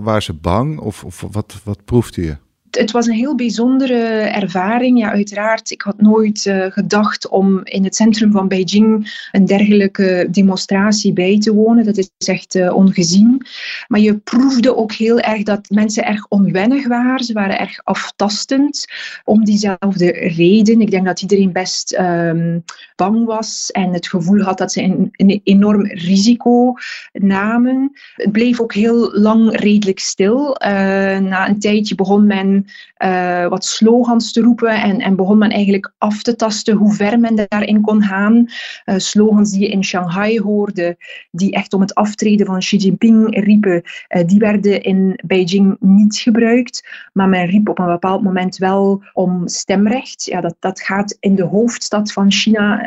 Waren 0.03 0.23
ze 0.23 0.35
bang 0.35 0.79
of, 0.79 1.05
of 1.05 1.25
wat, 1.31 1.61
wat 1.65 1.85
proefde 1.85 2.23
je? 2.23 2.37
Het 2.71 2.91
was 2.91 3.07
een 3.07 3.15
heel 3.15 3.35
bijzondere 3.35 3.99
ervaring. 4.21 4.99
Ja, 4.99 5.11
uiteraard, 5.11 5.71
ik 5.71 5.83
had 5.83 6.01
nooit 6.01 6.45
uh, 6.45 6.67
gedacht 6.69 7.29
om 7.29 7.61
in 7.65 7.85
het 7.85 7.97
centrum 7.97 8.33
van 8.33 8.49
Beijing 8.49 9.29
een 9.33 9.45
dergelijke 9.45 10.29
demonstratie 10.31 11.13
bij 11.13 11.39
te 11.39 11.55
wonen. 11.55 11.85
Dat 11.85 11.97
is 11.97 12.11
echt 12.19 12.55
uh, 12.55 12.75
ongezien. 12.75 13.47
Maar 13.89 14.01
je 14.01 14.17
proefde 14.17 14.77
ook 14.77 14.93
heel 14.93 15.21
erg 15.21 15.43
dat 15.43 15.71
mensen 15.71 16.05
erg 16.05 16.27
onwennig 16.29 16.87
waren. 16.87 17.25
Ze 17.25 17.33
waren 17.33 17.59
erg 17.59 17.85
aftastend 17.85 18.85
om 19.25 19.45
diezelfde 19.45 20.11
reden. 20.11 20.81
Ik 20.81 20.91
denk 20.91 21.07
dat 21.07 21.23
iedereen 21.23 21.53
best 21.53 21.99
um, 21.99 22.65
bang 22.97 23.25
was 23.25 23.71
en 23.71 23.93
het 23.93 24.09
gevoel 24.09 24.41
had 24.41 24.59
dat 24.59 24.73
ze 24.73 24.83
een, 24.83 25.41
enorm 25.45 25.87
risico 25.87 26.75
namen. 27.13 27.91
Het 28.15 28.33
bleef 28.33 28.61
ook 28.61 28.75
heel 28.75 29.11
lang 29.13 29.61
redelijk 29.61 29.99
stil. 29.99 30.49
Uh, 30.49 30.69
na 31.19 31.49
een 31.49 31.59
tijdje 31.59 31.95
begon 31.95 32.27
men 32.27 32.60
uh, 33.05 33.47
wat 33.47 33.65
slogans 33.65 34.33
te 34.33 34.41
roepen 34.41 34.83
en, 34.83 35.01
en 35.01 35.17
begon 35.17 35.39
men 35.39 35.51
eigenlijk 35.51 35.93
af 35.99 36.23
te 36.23 36.37
tasten 36.37 36.77
hoe 36.77 36.93
ver 36.93 37.21
men 37.21 37.47
daarin 37.49 37.81
kon 37.81 38.03
gaan. 38.03 38.37
Uh, 38.37 38.95
slogans 38.97 39.51
die 39.51 39.61
je 39.61 39.69
in 39.69 39.85
Shanghai 39.85 40.41
hoorde, 40.41 40.97
die 41.31 41.53
echt 41.53 41.73
om 41.73 41.81
het 41.81 41.95
aftreden 41.95 42.47
van 42.47 42.59
Xi 42.59 42.77
Jinping 42.77 43.45
riepen, 43.45 43.83
uh, 44.09 44.27
die 44.27 44.39
werden 44.39 44.83
in 44.83 45.21
Beijing 45.27 45.77
niet 45.81 46.17
gebruikt. 46.17 46.89
Maar 47.13 47.29
men 47.29 47.47
riep 47.47 47.69
op 47.69 47.79
een 47.79 47.87
bepaald 47.87 48.23
moment 48.23 48.57
wel 48.57 49.03
om 49.13 49.49
stemrecht. 49.49 50.25
Ja, 50.25 50.41
dat, 50.41 50.57
dat 50.59 50.81
gaat 50.81 51.17
in 51.21 51.35
de 51.35 51.45
hoofdstad 51.45 52.13
van 52.13 52.31
China, 52.31 52.83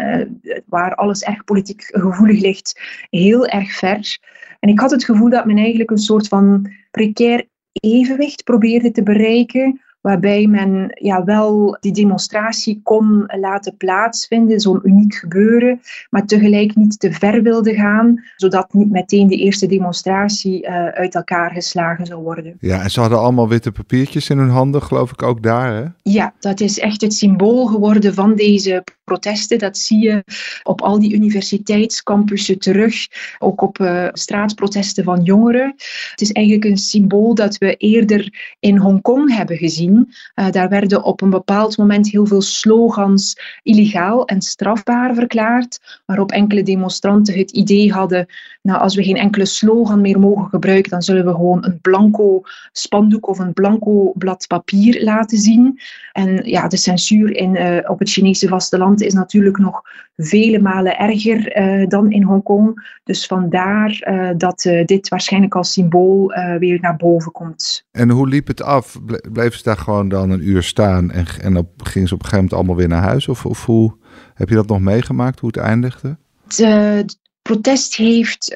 waar 0.65 0.96
alles 0.96 1.24
erg 1.24 1.44
politiek 1.44 1.84
gevoelig 1.84 2.42
ligt, 2.42 2.80
heel 3.10 3.48
erg 3.48 3.72
ver. 3.72 4.18
En 4.60 4.70
ik 4.70 4.80
had 4.80 4.92
het 4.92 5.03
gevoel 5.03 5.30
dat 5.30 5.46
men 5.46 5.58
eigenlijk 5.58 5.89
een 5.89 5.98
soort 5.98 6.27
van 6.27 6.72
precair 6.92 7.48
evenwicht 7.74 8.44
probeerde 8.44 8.92
te 8.92 9.03
bereiken, 9.03 9.82
waarbij 10.03 10.48
men 10.48 10.89
ja, 10.93 11.24
wel 11.24 11.77
die 11.79 11.91
demonstratie 11.91 12.79
kon 12.83 13.24
laten 13.39 13.77
plaatsvinden, 13.77 14.60
zo'n 14.60 14.79
uniek 14.83 15.13
gebeuren, 15.13 15.81
maar 16.10 16.25
tegelijk 16.25 16.75
niet 16.75 17.00
te 17.00 17.12
ver 17.12 17.41
wilde 17.41 17.74
gaan, 17.74 18.24
zodat 18.36 18.74
niet 18.74 18.91
meteen 18.91 19.27
de 19.27 19.38
eerste 19.38 19.67
demonstratie 19.67 20.63
uh, 20.63 20.88
uit 20.88 21.15
elkaar 21.15 21.51
geslagen 21.51 22.05
zou 22.05 22.22
worden. 22.22 22.55
Ja, 22.60 22.81
en 22.81 22.91
ze 22.91 23.00
hadden 23.00 23.19
allemaal 23.19 23.48
witte 23.48 23.72
papiertjes 23.72 24.29
in 24.29 24.38
hun 24.38 24.50
handen, 24.50 24.81
geloof 24.81 25.12
ik 25.12 25.24
ook 25.24 25.43
daar, 25.43 25.74
hè? 25.74 25.86
Ja, 26.12 26.33
dat 26.39 26.60
is 26.60 26.79
echt 26.79 27.01
het 27.01 27.13
symbool 27.13 27.65
geworden 27.65 28.13
van 28.13 28.36
deze 28.36 28.83
protesten. 29.03 29.60
Dat 29.60 29.77
zie 29.77 30.00
je 30.03 30.24
op 30.63 30.81
al 30.81 31.00
die 31.00 31.13
universiteitscampussen 31.13 32.60
terug, 32.60 32.95
ook 33.39 33.62
op 33.62 33.79
uh, 33.79 34.07
straatprotesten 34.12 35.03
van 35.03 35.24
jongeren. 35.24 35.74
Het 36.12 36.22
is 36.22 36.31
eigenlijk 36.31 36.65
een 36.65 36.77
symbool 36.77 37.36
dat 37.36 37.57
we 37.57 37.75
eerder 37.75 38.55
in 38.60 38.77
Hongkong 38.77 39.36
hebben 39.36 39.57
gezien. 39.57 39.93
Uh, 39.96 40.50
daar 40.52 40.70
werden 40.70 41.04
op 41.04 41.22
een 41.22 41.30
bepaald 41.30 41.78
moment 41.78 42.10
heel 42.10 42.26
veel 42.26 42.42
slogans 42.42 43.38
illegaal 43.64 44.26
en 44.26 44.42
strafbaar 44.42 45.14
verklaard, 45.14 46.02
waarop 46.06 46.32
enkele 46.32 46.64
demonstranten 46.64 47.38
het 47.38 47.52
idee 47.52 47.92
hadden, 47.94 48.28
nou, 48.63 48.79
als 48.79 48.96
we 48.96 49.03
geen 49.03 49.17
enkele 49.17 49.46
slogan 49.46 50.01
meer 50.01 50.20
mogen 50.20 50.50
gebruiken, 50.50 50.91
dan 50.91 51.01
zullen 51.01 51.25
we 51.25 51.32
gewoon 51.32 51.65
een 51.65 51.79
blanco 51.82 52.41
spandoek 52.72 53.27
of 53.27 53.39
een 53.39 53.53
blanco 53.53 54.12
blad 54.15 54.48
papier 54.48 55.03
laten 55.03 55.38
zien. 55.38 55.79
En 56.12 56.46
ja, 56.46 56.67
de 56.67 56.77
censuur 56.77 57.36
in, 57.36 57.55
uh, 57.55 57.89
op 57.89 58.00
het 58.00 58.10
Chinese 58.10 58.48
vasteland 58.48 59.01
is 59.01 59.13
natuurlijk 59.13 59.58
nog 59.58 59.82
vele 60.15 60.60
malen 60.60 60.98
erger 60.98 61.58
uh, 61.58 61.88
dan 61.88 62.12
in 62.12 62.24
Hongkong. 62.24 63.00
Dus 63.03 63.25
vandaar 63.25 64.03
uh, 64.10 64.29
dat 64.38 64.62
dit 64.86 65.08
waarschijnlijk 65.10 65.55
als 65.55 65.72
symbool 65.72 66.34
weer 66.60 66.79
naar 66.82 66.96
boven 66.96 67.32
komt. 67.32 67.88
En 67.91 68.10
hoe 68.10 68.27
liep 68.27 68.48
het 68.48 68.62
af? 68.62 69.00
Bleven 69.32 69.58
ze 69.58 69.63
daar 69.63 69.77
gewoon 69.77 70.10
dan 70.10 70.29
een 70.29 70.48
uur 70.48 70.63
staan 70.63 71.12
en, 71.12 71.25
en 71.41 71.58
op, 71.58 71.82
gingen 71.84 72.08
ze 72.08 72.13
op 72.13 72.20
een 72.20 72.25
gegeven 72.25 72.36
moment 72.36 72.53
allemaal 72.53 72.75
weer 72.75 72.88
naar 72.88 73.10
huis? 73.10 73.27
Of, 73.27 73.46
of 73.46 73.65
hoe 73.65 73.96
heb 74.34 74.50
je 74.50 74.55
dat 74.55 74.67
nog 74.67 74.79
meegemaakt, 74.79 75.39
hoe 75.39 75.50
het 75.50 75.58
eindigde? 75.58 76.17
Het 76.48 77.22
protest 77.44 77.96
heeft 77.96 78.54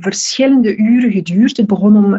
verschillende 0.00 0.76
uren 0.76 1.12
geduurd. 1.12 1.56
Het 1.56 1.66
begon 1.66 1.96
om 1.96 2.16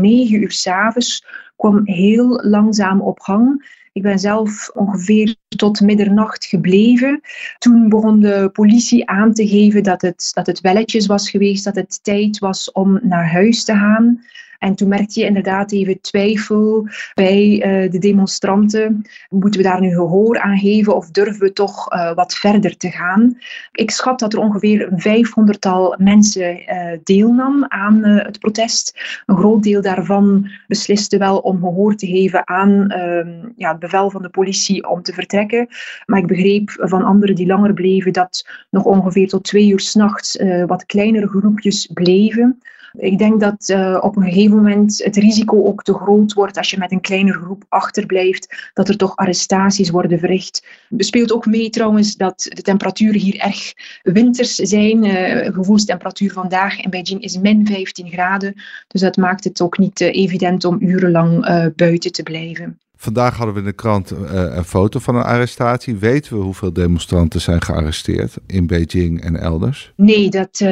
negen 0.00 0.42
uur 0.42 0.52
s'avonds, 0.52 1.24
kwam 1.56 1.80
heel 1.84 2.40
langzaam 2.44 3.00
op 3.00 3.20
gang. 3.20 3.74
Ik 3.92 4.02
ben 4.02 4.18
zelf 4.18 4.70
ongeveer 4.74 5.34
tot 5.48 5.80
middernacht 5.80 6.44
gebleven. 6.44 7.20
Toen 7.58 7.88
begon 7.88 8.20
de 8.20 8.50
politie 8.52 9.08
aan 9.08 9.32
te 9.32 9.48
geven 9.48 9.82
dat 9.82 10.02
het, 10.02 10.30
dat 10.34 10.46
het 10.46 10.60
welletjes 10.60 11.06
was 11.06 11.30
geweest, 11.30 11.64
dat 11.64 11.74
het 11.74 12.04
tijd 12.04 12.38
was 12.38 12.72
om 12.72 13.00
naar 13.02 13.30
huis 13.30 13.64
te 13.64 13.72
gaan. 13.72 14.24
En 14.58 14.74
toen 14.74 14.88
merkte 14.88 15.20
je 15.20 15.26
inderdaad 15.26 15.72
even 15.72 16.00
twijfel 16.00 16.88
bij 17.14 17.46
uh, 17.46 17.90
de 17.90 17.98
demonstranten. 17.98 19.02
Moeten 19.28 19.60
we 19.60 19.66
daar 19.66 19.80
nu 19.80 19.94
gehoor 19.94 20.40
aan 20.40 20.58
geven 20.58 20.96
of 20.96 21.10
durven 21.10 21.40
we 21.40 21.52
toch 21.52 21.92
uh, 21.92 22.14
wat 22.14 22.34
verder 22.34 22.76
te 22.76 22.90
gaan? 22.90 23.38
Ik 23.72 23.90
schat 23.90 24.18
dat 24.18 24.32
er 24.32 24.38
ongeveer 24.38 24.92
een 24.92 25.00
vijfhonderdtal 25.00 25.94
mensen 25.98 26.60
uh, 26.60 26.98
deelnam 27.02 27.64
aan 27.68 28.04
het 28.04 28.38
protest. 28.38 29.00
Een 29.26 29.36
groot 29.36 29.62
deel 29.62 29.82
daarvan 29.82 30.50
besliste 30.66 31.18
wel 31.18 31.38
om 31.38 31.58
gehoor 31.60 31.94
te 31.94 32.06
geven 32.06 32.48
aan 32.48 32.90
ehm, 32.90 33.48
ja, 33.56 33.70
het 33.70 33.78
bevel 33.78 34.10
van 34.10 34.22
de 34.22 34.28
politie 34.28 34.88
om 34.88 35.02
te 35.02 35.12
vertrekken. 35.12 35.68
Maar 36.06 36.18
ik 36.18 36.26
begreep 36.26 36.70
van 36.76 37.02
anderen 37.02 37.34
die 37.34 37.46
langer 37.46 37.74
bleven 37.74 38.12
dat 38.12 38.48
nog 38.70 38.84
ongeveer 38.84 39.28
tot 39.28 39.44
twee 39.44 39.68
uur 39.68 39.80
s'nachts 39.80 40.38
wat 40.66 40.86
kleinere 40.86 41.28
groepjes 41.28 41.86
bleven. 41.94 42.60
Ik 42.98 43.18
denk 43.18 43.40
dat 43.40 43.68
uh, 43.68 43.98
op 44.00 44.16
een 44.16 44.22
gegeven 44.22 44.56
moment 44.56 45.04
het 45.04 45.16
risico 45.16 45.64
ook 45.64 45.82
te 45.82 45.94
groot 45.94 46.32
wordt 46.32 46.56
als 46.56 46.70
je 46.70 46.78
met 46.78 46.92
een 46.92 47.00
kleine 47.00 47.32
groep 47.32 47.64
achterblijft, 47.68 48.70
dat 48.72 48.88
er 48.88 48.96
toch 48.96 49.16
arrestaties 49.16 49.90
worden 49.90 50.18
verricht. 50.18 50.66
Er 50.96 51.04
speelt 51.04 51.32
ook 51.32 51.46
mee 51.46 51.70
trouwens 51.70 52.16
dat 52.16 52.46
de 52.48 52.62
temperaturen 52.62 53.20
hier 53.20 53.38
erg 53.38 53.72
winters 54.02 54.54
zijn. 54.54 55.04
Uh, 55.04 55.54
gevoelstemperatuur 55.54 56.32
vandaag 56.32 56.80
in 56.80 56.90
Beijing 56.90 57.22
is 57.22 57.38
min 57.38 57.66
15 57.66 58.10
graden. 58.10 58.54
Dus 58.88 59.00
dat 59.00 59.16
maakt 59.16 59.44
het 59.44 59.60
ook 59.60 59.78
niet 59.78 60.00
uh, 60.00 60.14
evident 60.14 60.64
om 60.64 60.76
urenlang 60.80 61.44
buiten 61.76 62.12
te 62.12 62.22
blijven. 62.22 62.78
Vandaag 62.96 63.36
hadden 63.36 63.54
we 63.54 63.60
in 63.60 63.66
de 63.66 63.72
krant 63.72 64.12
uh, 64.12 64.18
een 64.32 64.64
foto 64.64 64.98
van 64.98 65.16
een 65.16 65.22
arrestatie. 65.22 65.96
Weten 65.96 66.36
we 66.36 66.42
hoeveel 66.42 66.72
demonstranten 66.72 67.40
zijn 67.40 67.62
gearresteerd 67.62 68.36
in 68.46 68.66
Beijing 68.66 69.20
en 69.22 69.36
elders? 69.36 69.92
Nee, 69.96 70.30
dat 70.30 70.60
uh, 70.60 70.68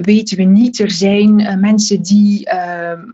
weten 0.00 0.36
we 0.36 0.42
niet. 0.42 0.78
Er 0.78 0.90
zijn 0.90 1.40
uh, 1.40 1.56
mensen 1.56 2.02
die 2.02 2.48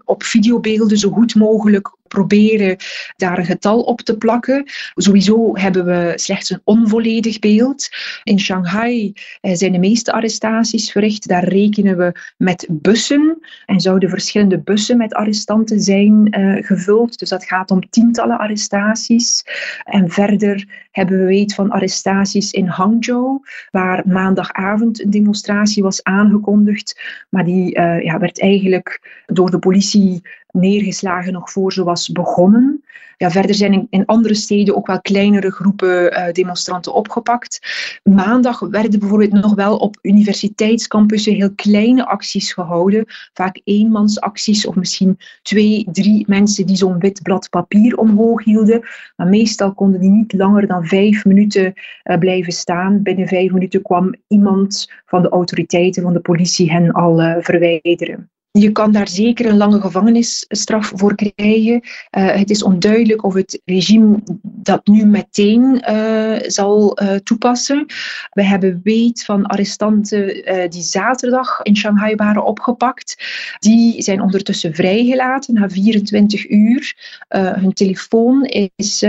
op 0.04 0.22
videobeelden 0.22 0.98
zo 0.98 1.10
goed 1.10 1.34
mogelijk 1.34 1.96
proberen 2.08 2.76
daar 3.16 3.38
een 3.38 3.44
getal 3.44 3.80
op 3.80 4.00
te 4.00 4.16
plakken. 4.16 4.64
Sowieso 4.94 5.56
hebben 5.56 5.84
we 5.84 6.12
slechts 6.14 6.50
een 6.50 6.60
onvolledig 6.64 7.38
beeld. 7.38 7.88
In 8.22 8.40
Shanghai 8.40 9.12
zijn 9.40 9.72
de 9.72 9.78
meeste 9.78 10.12
arrestaties 10.12 10.92
verricht. 10.92 11.28
Daar 11.28 11.44
rekenen 11.44 11.96
we 11.96 12.12
met 12.36 12.66
bussen 12.70 13.38
en 13.66 13.80
zouden 13.80 14.08
verschillende 14.08 14.58
bussen 14.58 14.96
met 14.96 15.14
arrestanten 15.14 15.80
zijn 15.80 16.34
gevuld. 16.64 17.18
Dus 17.18 17.28
dat 17.28 17.44
gaat 17.44 17.70
om 17.70 17.90
tientallen 17.90 18.38
arrestaties. 18.38 19.44
En 19.84 20.10
verder 20.10 20.86
hebben 20.90 21.18
we 21.18 21.24
weet 21.24 21.54
van 21.54 21.70
arrestaties 21.70 22.52
in 22.52 22.66
Hangzhou, 22.66 23.40
waar 23.70 24.02
maandagavond 24.06 25.02
een 25.02 25.10
demonstratie 25.10 25.82
was 25.82 26.02
aangekondigd. 26.02 27.00
Maar 27.30 27.44
die 27.44 27.78
uh, 27.78 28.02
ja, 28.02 28.18
werd 28.18 28.40
eigenlijk 28.40 29.22
door 29.26 29.50
de 29.50 29.58
politie 29.58 30.22
neergeslagen 30.52 31.32
nog 31.32 31.50
voor 31.50 31.72
ze 31.72 31.84
was 31.84 32.08
begonnen. 32.08 32.82
Ja, 33.18 33.30
verder 33.30 33.54
zijn 33.54 33.86
in, 33.90 34.06
andere 34.06 34.34
steden 34.34 34.76
ook 34.76 34.86
wel 34.86 35.00
kleinere 35.00 35.50
groepen 35.50 36.12
uh, 36.12 36.32
demonstranten 36.32 36.94
opgepakt. 36.94 37.58
Maandag 38.02 38.60
werden 38.60 39.00
bijvoorbeeld 39.00 39.32
nog 39.32 39.54
wel 39.54 39.76
op 39.76 39.98
universiteitscampussen 40.02 41.34
heel 41.34 41.54
kleine 41.54 42.06
acties 42.06 42.52
gehouden. 42.52 43.04
Vaak 43.32 43.60
eenmansacties 43.64 44.66
of 44.66 44.74
misschien 44.74 45.18
twee, 45.42 45.86
drie 45.92 46.24
mensen 46.28 46.66
die 46.66 46.76
zo'n 46.76 46.98
wit 46.98 47.22
blad 47.22 47.48
papier 47.50 47.96
omhoog 47.96 48.44
hielden. 48.44 48.88
Maar 49.16 49.26
meestal 49.26 49.74
konden 49.74 50.00
die 50.00 50.10
niet 50.10 50.32
langer 50.32 50.66
dan 50.66 50.86
vijf 50.86 51.24
minuten 51.24 51.72
uh, 52.04 52.18
blijven 52.18 52.52
staan. 52.52 53.02
Binnen 53.02 53.28
vijf 53.28 53.52
minuten 53.52 53.82
kwam 53.82 54.14
iemand 54.26 54.92
van 55.06 55.22
de 55.22 55.28
autoriteiten, 55.28 56.02
van 56.02 56.12
de 56.12 56.20
politie, 56.20 56.70
hen 56.70 56.92
al 56.92 57.22
uh, 57.22 57.36
verwijderen. 57.38 58.30
Je 58.50 58.72
kan 58.72 58.92
daar 58.92 59.08
zeker 59.08 59.46
een 59.46 59.56
lange 59.56 59.80
gevangenisstraf 59.80 60.92
voor 60.94 61.14
krijgen. 61.14 61.74
Uh, 61.74 61.80
het 62.10 62.50
is 62.50 62.62
onduidelijk 62.62 63.24
of 63.24 63.34
het 63.34 63.60
regime 63.64 64.20
dat 64.42 64.86
nu 64.86 65.06
meteen 65.06 65.84
uh, 65.90 66.36
zal 66.46 67.02
uh, 67.02 67.14
toepassen. 67.14 67.86
We 68.30 68.44
hebben 68.44 68.80
weet 68.82 69.24
van 69.24 69.46
arrestanten 69.46 70.26
die 70.70 70.82
zaterdag 70.82 71.62
in 71.62 71.76
Shanghai 71.76 72.14
waren 72.14 72.44
opgepakt. 72.44 73.16
Die 73.58 74.02
zijn 74.02 74.20
ondertussen 74.20 74.74
vrijgelaten 74.74 75.54
na 75.54 75.68
24 75.68 76.50
uur. 76.50 76.96
hun 77.28 77.72
telefoon 77.72 78.44
is 78.76 79.02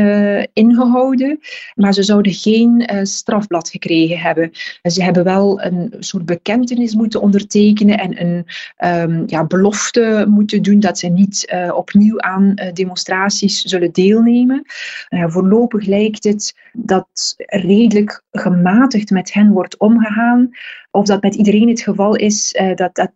ingehouden, 0.54 1.40
maar 1.76 1.94
ze 1.94 2.04
zouden 2.04 2.34
geen 2.34 2.90
strafblad 3.04 3.70
gekregen 3.70 4.20
hebben. 4.20 4.52
Ze 4.82 5.04
hebben 5.04 5.24
wel 5.24 5.62
een 5.62 5.94
soort 6.00 6.26
bekentenis 6.26 6.96
moeten 6.96 7.22
ondertekenen 7.22 7.98
en 7.98 8.22
een 8.22 8.46
um, 9.10 9.24
ja, 9.26 9.39
belofte 9.48 10.26
moeten 10.30 10.62
doen 10.62 10.80
dat 10.80 11.00
ze 11.00 11.08
niet 11.08 11.52
uh, 11.54 11.76
opnieuw 11.76 12.20
aan 12.20 12.52
uh, 12.56 12.74
demonstraties 12.74 13.62
zullen 13.62 13.92
deelnemen. 13.92 14.66
Uh, 15.10 15.24
voorlopig 15.28 15.86
lijkt 15.86 16.24
het 16.24 16.56
dat 16.74 17.34
redelijk 17.38 18.24
gematigd 18.32 19.10
met 19.10 19.34
hen 19.34 19.52
wordt 19.52 19.78
omgegaan. 19.78 20.50
Of 20.92 21.06
dat 21.06 21.22
met 21.22 21.36
iedereen 21.36 21.70
het 21.70 21.82
geval 21.82 22.16
is, 22.16 22.60
dat, 22.76 22.96
dat 22.96 23.12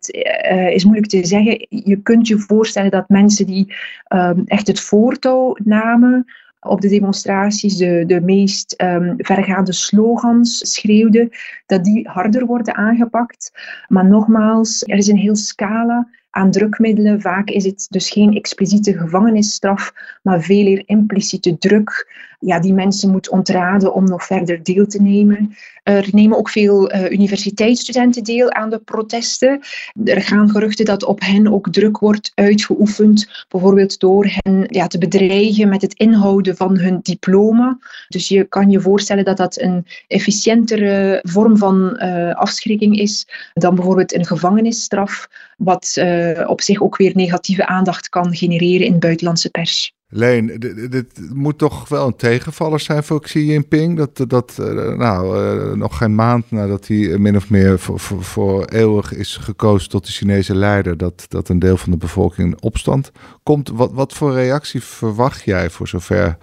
is 0.70 0.84
moeilijk 0.84 1.08
te 1.08 1.26
zeggen. 1.26 1.66
Je 1.68 2.02
kunt 2.02 2.28
je 2.28 2.38
voorstellen 2.38 2.90
dat 2.90 3.08
mensen 3.08 3.46
die 3.46 3.74
ehm, 4.04 4.40
echt 4.46 4.66
het 4.66 4.80
voortouw 4.80 5.56
namen 5.64 6.26
op 6.64 6.80
de 6.80 6.88
demonstraties 6.88 7.76
de, 7.76 8.04
de 8.06 8.20
meest 8.20 8.74
um, 8.82 9.14
vergaande 9.18 9.72
slogans 9.72 10.72
schreeuwden, 10.72 11.28
dat 11.66 11.84
die 11.84 12.08
harder 12.08 12.46
worden 12.46 12.74
aangepakt. 12.74 13.52
Maar 13.88 14.06
nogmaals, 14.06 14.82
er 14.82 14.96
is 14.96 15.08
een 15.08 15.16
heel 15.16 15.36
scala 15.36 16.08
aan 16.30 16.50
drukmiddelen. 16.50 17.20
Vaak 17.20 17.48
is 17.48 17.64
het 17.64 17.86
dus 17.90 18.10
geen 18.10 18.34
expliciete 18.34 18.98
gevangenisstraf, 18.98 19.92
maar 20.22 20.40
veel 20.40 20.64
meer 20.64 20.82
impliciete 20.86 21.58
druk 21.58 22.12
ja, 22.44 22.60
die 22.60 22.72
mensen 22.72 23.10
moet 23.10 23.28
ontraden 23.28 23.94
om 23.94 24.04
nog 24.04 24.24
verder 24.24 24.62
deel 24.62 24.86
te 24.86 25.02
nemen. 25.02 25.56
Er 25.82 26.08
nemen 26.12 26.38
ook 26.38 26.48
veel 26.48 26.94
uh, 26.94 27.10
universiteitsstudenten 27.10 28.24
deel 28.24 28.52
aan 28.52 28.70
de 28.70 28.78
protesten. 28.78 29.60
Er 30.04 30.22
gaan 30.22 30.50
geruchten 30.50 30.84
dat 30.84 31.04
op 31.04 31.20
hen 31.20 31.52
ook 31.52 31.72
druk 31.72 31.98
wordt 31.98 32.32
uitgeoefend, 32.34 33.44
bijvoorbeeld 33.48 34.00
door 34.00 34.26
hen 34.28 34.66
ja, 34.68 34.86
te 34.86 34.98
bedreigen 34.98 35.68
met 35.68 35.82
het 35.82 35.94
inhouden 35.94 36.56
van 36.56 36.78
hun 36.78 36.98
diploma. 37.02 37.78
Dus 38.08 38.28
je 38.28 38.44
kan 38.44 38.70
je 38.70 38.80
voorstellen 38.80 39.24
dat 39.24 39.36
dat 39.36 39.60
een 39.60 39.86
efficiëntere 40.06 41.20
vorm 41.22 41.58
van 41.58 41.96
uh, 41.98 42.34
afschrikking 42.34 42.98
is 42.98 43.26
dan 43.52 43.74
bijvoorbeeld 43.74 44.14
een 44.14 44.26
gevangenisstraf, 44.26 45.28
wat 45.56 45.94
uh, 45.98 46.48
op 46.48 46.60
zich 46.60 46.82
ook 46.82 46.96
weer 46.96 47.12
negatieve 47.14 47.66
aandacht 47.66 48.08
kan 48.08 48.34
genereren 48.34 48.86
in 48.86 48.98
buitenlandse 48.98 49.50
pers. 49.50 49.94
Leen, 50.08 50.56
dit, 50.90 51.34
moet 51.34 51.58
toch 51.58 51.88
wel 51.88 52.06
een 52.06 52.16
tegenvaller 52.16 52.80
zijn 52.80 53.02
voor 53.02 53.20
Xi 53.20 53.44
Jinping. 53.44 53.96
Dat, 53.96 54.30
dat 54.30 54.56
uh, 54.60 54.96
nou, 54.96 55.38
uh, 55.38 55.72
nog 55.72 55.96
geen 55.96 56.14
maand 56.14 56.50
nadat 56.50 56.86
hij 56.86 57.18
min 57.18 57.36
of 57.36 57.50
meer 57.50 57.78
voor, 57.78 58.00
voor, 58.22 58.64
eeuwig 58.64 59.12
is 59.12 59.36
gekozen 59.36 59.90
tot 59.90 60.06
de 60.06 60.12
Chinese 60.12 60.54
leider, 60.54 60.96
dat, 60.96 61.24
dat 61.28 61.48
een 61.48 61.58
deel 61.58 61.76
van 61.76 61.92
de 61.92 61.98
bevolking 61.98 62.48
in 62.48 62.62
opstand 62.62 63.10
komt. 63.42 63.68
Wat, 63.68 63.92
wat 63.92 64.12
voor 64.12 64.32
reactie 64.32 64.82
verwacht 64.82 65.44
jij 65.44 65.70
voor 65.70 65.88
zover 65.88 66.36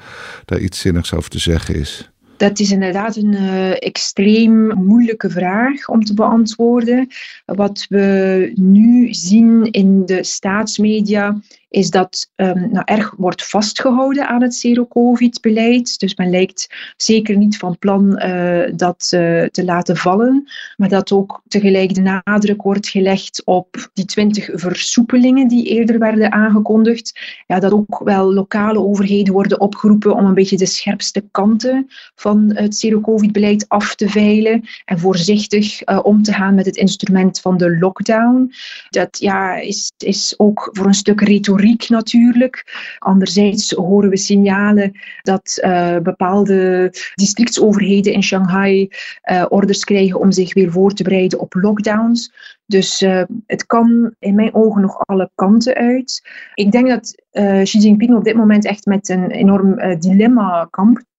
daar 0.46 0.60
iets 0.60 0.80
zinnigs 0.80 1.14
over 1.14 1.30
te 1.30 1.40
zeggen 1.40 1.76
is? 1.76 2.12
Dat 2.38 2.60
is 2.60 2.72
inderdaad 2.72 3.16
een 3.16 3.36
extreem 3.80 4.68
moeilijke 4.68 5.30
vraag 5.30 5.88
om 5.88 6.04
te 6.04 6.14
beantwoorden. 6.14 7.08
Wat 7.46 7.86
we 7.90 8.52
nu 8.56 9.14
zien 9.14 9.72
in 9.72 10.06
de 10.06 10.24
staatsmedia 10.24 11.42
is 11.72 11.90
dat 11.90 12.32
um, 12.36 12.72
nou, 12.72 12.82
erg 12.86 13.14
wordt 13.18 13.46
vastgehouden 13.46 14.28
aan 14.28 14.42
het 14.42 14.56
zero-covid-beleid. 14.56 16.00
Dus 16.00 16.16
men 16.16 16.30
lijkt 16.30 16.68
zeker 16.98 17.38
niet 17.38 17.58
van 17.58 17.78
plan 17.78 18.22
uh, 18.24 18.64
dat 18.76 19.12
uh, 19.14 19.46
te 19.46 19.64
laten 19.66 19.98
vallen, 19.98 20.50
maar 20.78 20.90
dat 20.90 21.12
ook 21.12 21.42
tegelijk 21.48 21.94
de 21.94 22.22
nadruk 22.24 22.62
wordt 22.62 22.88
gelegd 22.88 23.42
op 23.46 23.90
die 23.94 24.06
twintig 24.06 24.50
versoepelingen 24.54 25.48
die 25.48 25.66
eerder 25.66 26.00
werden 26.00 26.32
aangekondigd. 26.32 27.20
Ja, 27.48 27.60
dat 27.60 27.72
ook 27.72 28.02
wel 28.04 28.34
lokale 28.34 28.80
overheden 28.80 29.34
worden 29.34 29.60
opgeroepen 29.60 30.16
om 30.16 30.26
een 30.26 30.34
beetje 30.34 30.58
de 30.58 30.66
scherpste 30.66 31.24
kanten 31.32 31.88
van 32.16 32.52
het 32.54 32.76
zero-covid-beleid 32.76 33.66
af 33.68 33.96
te 33.96 34.10
veilen 34.10 34.64
en 34.86 35.00
voorzichtig 35.00 35.88
uh, 35.88 36.00
om 36.04 36.24
te 36.24 36.34
gaan 36.34 36.56
met 36.56 36.66
het 36.66 36.76
instrument 36.76 37.40
van 37.40 37.58
de 37.58 37.78
lockdown. 37.78 38.52
Dat 38.90 39.18
ja, 39.20 39.56
is, 39.56 39.92
is 39.98 40.34
ook 40.38 40.70
voor 40.72 40.86
een 40.86 40.94
stuk 40.94 41.22
retoriek 41.22 41.60
natuurlijk. 41.90 42.66
Anderzijds 43.00 43.72
horen 43.72 44.10
we 44.10 44.18
signalen 44.18 44.92
dat 45.22 45.62
uh, 45.64 45.98
bepaalde 45.98 46.90
districtsoverheden 47.14 48.14
in 48.14 48.24
Shanghai 48.24 48.90
uh, 49.32 49.46
orders 49.50 49.84
krijgen 49.84 50.20
om 50.20 50.32
zich 50.32 50.54
weer 50.54 50.72
voor 50.72 50.94
te 50.94 51.04
bereiden 51.04 51.40
op 51.40 51.54
lockdowns. 51.54 52.34
Dus 52.66 53.02
uh, 53.02 53.24
het 53.46 53.66
kan 53.66 54.16
in 54.20 54.36
mijn 54.36 54.54
ogen 54.54 54.82
nog 54.82 54.98
alle 55.06 55.30
kanten 55.36 55.74
uit. 55.74 56.30
Ik 56.54 56.72
denk 56.72 56.88
dat 56.88 57.16
Xi 57.64 57.80
Jinping 57.80 58.16
op 58.16 58.24
dit 58.24 58.36
moment 58.36 58.66
echt 58.66 58.86
met 58.86 59.10
een 59.10 59.32
enorm 59.32 60.00
dilemma 60.00 60.68
kampt. 60.70 61.11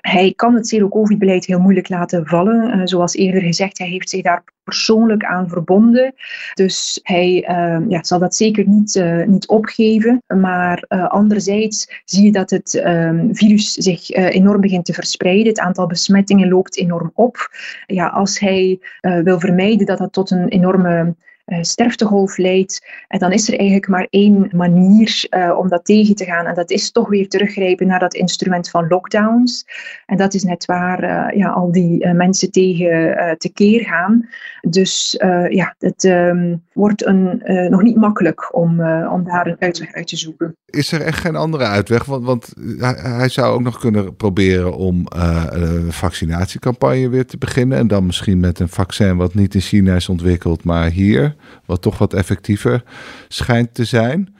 Hij 0.00 0.32
kan 0.36 0.54
het 0.54 0.68
zero-covid-beleid 0.68 1.46
heel 1.46 1.60
moeilijk 1.60 1.88
laten 1.88 2.26
vallen. 2.26 2.78
Uh, 2.78 2.80
zoals 2.84 3.14
eerder 3.14 3.42
gezegd, 3.42 3.78
hij 3.78 3.88
heeft 3.88 4.10
zich 4.10 4.22
daar 4.22 4.44
persoonlijk 4.64 5.24
aan 5.24 5.48
verbonden. 5.48 6.14
Dus 6.54 7.00
hij 7.02 7.48
uh, 7.48 7.88
ja, 7.88 8.04
zal 8.04 8.18
dat 8.18 8.34
zeker 8.34 8.68
niet, 8.68 8.94
uh, 8.94 9.26
niet 9.26 9.48
opgeven. 9.48 10.22
Maar 10.26 10.84
anderzijds 11.08 12.02
zie 12.04 12.24
je 12.24 12.32
dat 12.32 12.50
het 12.50 12.74
ehm, 12.74 13.32
virus 13.32 13.72
zich 13.72 14.10
enorm 14.10 14.60
begint 14.60 14.84
te 14.84 14.92
verspreiden. 14.92 15.46
Het 15.46 15.58
aantal 15.58 15.86
besmettingen 15.86 16.48
loopt 16.48 16.76
enorm 16.76 17.10
op. 17.14 17.50
Ja, 17.86 18.06
als 18.06 18.38
hij 18.38 18.80
wil 19.00 19.40
vermijden 19.40 19.86
dat 19.86 19.98
dat 19.98 20.12
tot 20.12 20.30
een 20.30 20.48
enorme 20.48 21.14
sterftegolf 21.60 22.36
leidt. 22.36 22.86
En 23.08 23.18
dan 23.18 23.32
is 23.32 23.48
er 23.48 23.58
eigenlijk 23.58 23.88
maar 23.88 24.06
één 24.10 24.48
manier 24.52 25.26
uh, 25.30 25.58
om 25.58 25.68
dat 25.68 25.84
tegen 25.84 26.14
te 26.14 26.24
gaan. 26.24 26.46
En 26.46 26.54
dat 26.54 26.70
is 26.70 26.90
toch 26.90 27.08
weer 27.08 27.28
teruggrijpen 27.28 27.86
naar 27.86 27.98
dat 27.98 28.14
instrument 28.14 28.70
van 28.70 28.88
lockdowns. 28.88 29.66
En 30.06 30.16
dat 30.16 30.34
is 30.34 30.44
net 30.44 30.64
waar 30.64 31.02
uh, 31.02 31.38
ja, 31.38 31.48
al 31.48 31.72
die 31.72 32.06
mensen 32.06 32.50
tegen 32.50 33.36
tekeer 33.38 33.84
gaan. 33.84 34.28
Dus 34.60 35.16
ja, 35.48 35.74
het 35.78 36.04
um, 36.04 36.62
wordt 36.72 37.06
een, 37.06 37.42
nog 37.70 37.82
niet 37.82 37.96
makkelijk 37.96 38.54
om, 38.54 38.80
om 39.04 39.24
daar 39.24 39.46
een 39.46 39.56
uitweg 39.58 39.92
uit 39.92 40.06
te 40.06 40.16
zoeken. 40.16 40.56
Is 40.66 40.92
er 40.92 41.00
echt 41.00 41.20
geen 41.20 41.36
andere 41.36 41.64
uitweg? 41.64 42.04
Want, 42.04 42.24
want 42.24 42.54
hij, 42.78 42.94
hij 42.94 43.28
zou 43.28 43.54
ook 43.54 43.62
nog 43.62 43.78
kunnen 43.78 44.16
proberen 44.16 44.76
om 44.76 45.06
een 45.08 45.92
vaccinatiecampagne 45.92 47.08
weer 47.08 47.26
te 47.26 47.38
beginnen. 47.38 47.78
En 47.78 47.86
dan 47.86 48.06
misschien 48.06 48.40
met 48.40 48.58
een 48.58 48.68
vaccin 48.68 49.16
wat 49.16 49.34
niet 49.34 49.54
in 49.54 49.60
China 49.60 49.94
is 49.94 50.08
ontwikkeld, 50.08 50.64
maar 50.64 50.90
hier 50.90 51.36
wat 51.64 51.82
toch 51.82 51.98
wat 51.98 52.14
effectiever 52.14 52.82
schijnt 53.28 53.74
te 53.74 53.84
zijn. 53.84 54.36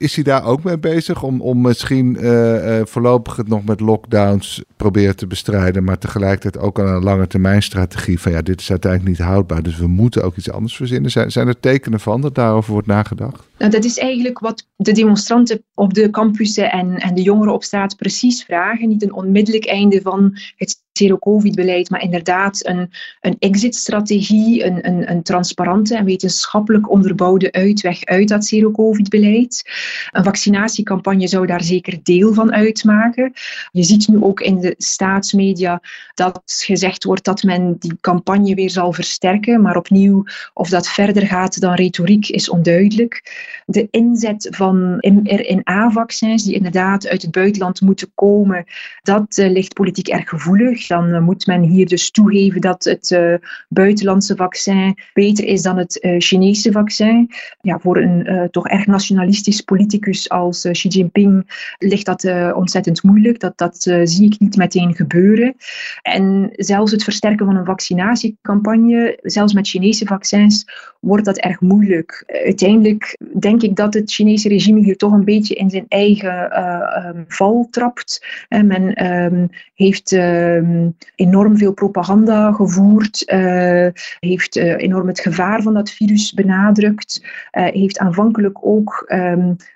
Is 0.00 0.14
hij 0.14 0.24
daar 0.24 0.44
ook 0.44 0.62
mee 0.62 0.78
bezig 0.78 1.22
om, 1.22 1.40
om 1.40 1.60
misschien 1.60 2.16
uh, 2.20 2.78
uh, 2.78 2.84
voorlopig 2.84 3.36
het 3.36 3.48
nog 3.48 3.64
met 3.64 3.80
lockdowns 3.80 4.62
proberen 4.76 5.16
te 5.16 5.26
bestrijden, 5.26 5.84
maar 5.84 5.98
tegelijkertijd 5.98 6.64
ook 6.64 6.80
aan 6.80 6.86
een 6.86 7.02
lange 7.02 7.26
termijn 7.26 7.62
strategie 7.62 8.20
van 8.20 8.32
ja, 8.32 8.42
dit 8.42 8.60
is 8.60 8.70
uiteindelijk 8.70 9.18
niet 9.18 9.26
houdbaar, 9.26 9.62
dus 9.62 9.76
we 9.76 9.86
moeten 9.86 10.22
ook 10.22 10.36
iets 10.36 10.50
anders 10.50 10.76
verzinnen. 10.76 11.10
Zijn, 11.10 11.30
zijn 11.30 11.48
er 11.48 11.60
tekenen 11.60 12.00
van 12.00 12.20
dat 12.20 12.34
daarover 12.34 12.72
wordt 12.72 12.86
nagedacht? 12.86 13.48
Nou, 13.58 13.70
dat 13.70 13.84
is 13.84 13.98
eigenlijk 13.98 14.38
wat 14.38 14.66
de 14.76 14.92
demonstranten 14.92 15.64
op 15.74 15.94
de 15.94 16.10
campussen 16.10 16.70
en, 16.70 16.96
en 16.96 17.14
de 17.14 17.22
jongeren 17.22 17.54
op 17.54 17.64
straat 17.64 17.96
precies 17.96 18.44
vragen. 18.44 18.88
Niet 18.88 19.02
een 19.02 19.12
onmiddellijk 19.12 19.66
einde 19.66 20.00
van 20.00 20.38
het 20.56 20.82
zero-covid-beleid, 21.00 21.90
maar 21.90 22.02
inderdaad 22.02 22.66
een, 22.66 22.90
een 23.20 23.36
exit-strategie, 23.38 24.64
een, 24.64 24.86
een, 24.86 25.10
een 25.10 25.22
transparante 25.22 25.96
en 25.96 26.04
wetenschappelijk 26.04 26.90
onderbouwde 26.90 27.52
uitweg 27.52 28.04
uit 28.04 28.28
dat 28.28 28.44
zero-covid-beleid. 28.44 29.70
Een 30.10 30.24
vaccinatiecampagne 30.24 31.28
zou 31.28 31.46
daar 31.46 31.62
zeker 31.62 31.98
deel 32.02 32.34
van 32.34 32.52
uitmaken. 32.52 33.32
Je 33.72 33.82
ziet 33.82 34.08
nu 34.08 34.22
ook 34.22 34.40
in 34.40 34.60
de 34.60 34.74
staatsmedia 34.78 35.80
dat 36.14 36.42
gezegd 36.44 37.04
wordt 37.04 37.24
dat 37.24 37.42
men 37.42 37.76
die 37.78 37.96
campagne 38.00 38.54
weer 38.54 38.70
zal 38.70 38.92
versterken, 38.92 39.62
maar 39.62 39.76
opnieuw 39.76 40.24
of 40.54 40.68
dat 40.68 40.88
verder 40.88 41.26
gaat 41.26 41.60
dan 41.60 41.74
retoriek 41.74 42.28
is 42.28 42.48
onduidelijk. 42.48 43.22
De 43.66 43.88
inzet 43.90 44.48
van 44.50 44.96
mRNA-vaccins, 45.00 46.44
die 46.44 46.54
inderdaad 46.54 47.08
uit 47.08 47.22
het 47.22 47.30
buitenland 47.30 47.80
moeten 47.80 48.10
komen, 48.14 48.64
dat 49.02 49.38
uh, 49.38 49.50
ligt 49.50 49.74
politiek 49.74 50.08
erg 50.08 50.28
gevoelig. 50.28 50.86
Dan 50.90 51.08
uh, 51.08 51.20
moet 51.20 51.46
men 51.46 51.62
hier 51.62 51.86
dus 51.86 52.10
toegeven 52.10 52.60
dat 52.60 52.84
het 52.84 53.10
uh, 53.10 53.34
buitenlandse 53.68 54.36
vaccin 54.36 54.98
beter 55.12 55.44
is 55.44 55.62
dan 55.62 55.78
het 55.78 55.98
Chinese 56.18 56.72
vaccin. 56.72 57.30
Ja, 57.60 57.78
voor 57.78 57.96
een 57.96 58.48
toch 58.50 58.68
erg 58.68 58.86
nationalistisch 58.86 59.60
politicus 59.60 60.28
als 60.28 60.68
Xi 60.72 60.88
Jinping 60.88 61.50
ligt 61.78 62.06
dat 62.06 62.24
ontzettend 62.54 63.02
moeilijk. 63.02 63.40
Dat, 63.40 63.58
dat 63.58 63.76
zie 64.04 64.26
ik 64.26 64.38
niet 64.38 64.56
meteen 64.56 64.94
gebeuren. 64.94 65.54
En 66.02 66.50
zelfs 66.52 66.92
het 66.92 67.04
versterken 67.04 67.46
van 67.46 67.56
een 67.56 67.64
vaccinatiecampagne, 67.64 69.18
zelfs 69.22 69.52
met 69.52 69.68
Chinese 69.68 70.06
vaccins, 70.06 70.64
wordt 71.00 71.24
dat 71.24 71.38
erg 71.38 71.60
moeilijk. 71.60 72.24
Uiteindelijk 72.44 73.18
denk 73.38 73.62
ik 73.62 73.76
dat 73.76 73.94
het 73.94 74.12
Chinese 74.12 74.48
regime 74.48 74.80
hier 74.80 74.96
toch 74.96 75.12
een 75.12 75.24
beetje 75.24 75.54
in 75.54 75.70
zijn 75.70 75.86
eigen 75.88 76.64
um, 77.06 77.24
val 77.28 77.68
trapt. 77.70 78.26
En 78.48 78.66
men 78.66 79.06
um, 79.06 79.48
heeft 79.74 80.12
um, 80.12 80.79
enorm 81.14 81.58
veel 81.58 81.72
propaganda 81.72 82.52
gevoerd, 82.52 83.32
uh, 83.32 83.88
heeft 84.18 84.56
uh, 84.56 84.76
enorm 84.76 85.08
het 85.08 85.20
gevaar 85.20 85.62
van 85.62 85.74
dat 85.74 85.90
virus 85.90 86.32
benadrukt, 86.32 87.24
heeft 87.50 87.98
aanvankelijk 87.98 88.58
ook 88.66 89.12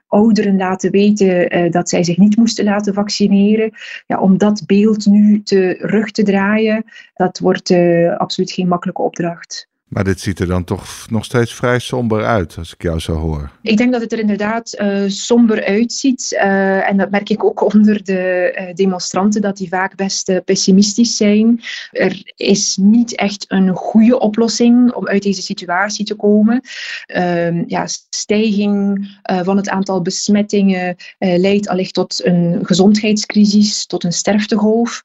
ouderen 0.07 0.57
laten 0.57 0.91
weten 0.91 1.71
dat 1.71 1.89
zij 1.89 2.05
zich 2.05 2.17
niet 2.17 2.37
moesten 2.37 2.65
laten 2.65 2.95
vaccineren. 2.95 3.71
Ja, 4.07 4.21
om 4.21 4.39
dat 4.39 4.63
beeld 4.67 5.07
nu 5.07 5.43
terug 5.43 6.11
te 6.11 6.23
draaien, 6.23 6.85
dat 7.15 7.39
wordt 7.39 7.71
absoluut 8.17 8.53
geen 8.53 8.69
makkelijke 8.69 9.03
opdracht. 9.03 9.69
Maar 9.95 10.05
dit 10.05 10.21
ziet 10.21 10.41
er 10.41 10.47
dan 10.47 10.65
toch 10.65 11.07
nog 11.11 11.25
steeds 11.25 11.55
vrij 11.55 11.79
somber 11.79 12.25
uit, 12.25 12.59
als 12.59 12.73
ik 12.73 12.83
jou 12.83 13.01
zo 13.01 13.15
hoor. 13.15 13.51
Ik 13.63 13.77
denk 13.77 13.93
dat 13.93 14.01
het 14.01 14.13
er 14.13 14.19
inderdaad 14.19 14.77
uh, 14.81 15.03
somber 15.07 15.65
uitziet. 15.65 16.33
Uh, 16.33 16.89
en 16.89 16.97
dat 16.97 17.11
merk 17.11 17.31
ik 17.31 17.45
ook 17.45 17.61
onder 17.75 18.05
de 18.05 18.55
uh, 18.59 18.75
demonstranten, 18.75 19.41
dat 19.41 19.57
die 19.57 19.69
vaak 19.69 19.97
best 19.97 20.45
pessimistisch 20.45 21.17
zijn. 21.17 21.61
Er 21.91 22.33
is 22.37 22.77
niet 22.81 23.17
echt 23.17 23.45
een 23.49 23.75
goede 23.75 24.19
oplossing 24.19 24.93
om 24.93 25.09
uit 25.09 25.23
deze 25.23 25.43
situatie 25.43 26.05
te 26.05 26.15
komen. 26.15 26.61
Ehm, 27.07 27.65
ja, 27.67 27.87
stijging 28.11 29.09
van 29.23 29.57
het 29.57 29.69
aantal 29.69 30.03
besmettingen 30.03 30.97
leidt 31.19 31.69
allicht 31.69 31.95
tot 31.95 32.25
een 32.25 32.59
gezondheidscrisis, 32.63 33.87
tot 33.87 34.05
een 34.05 34.13
sterftegolf. 34.13 35.03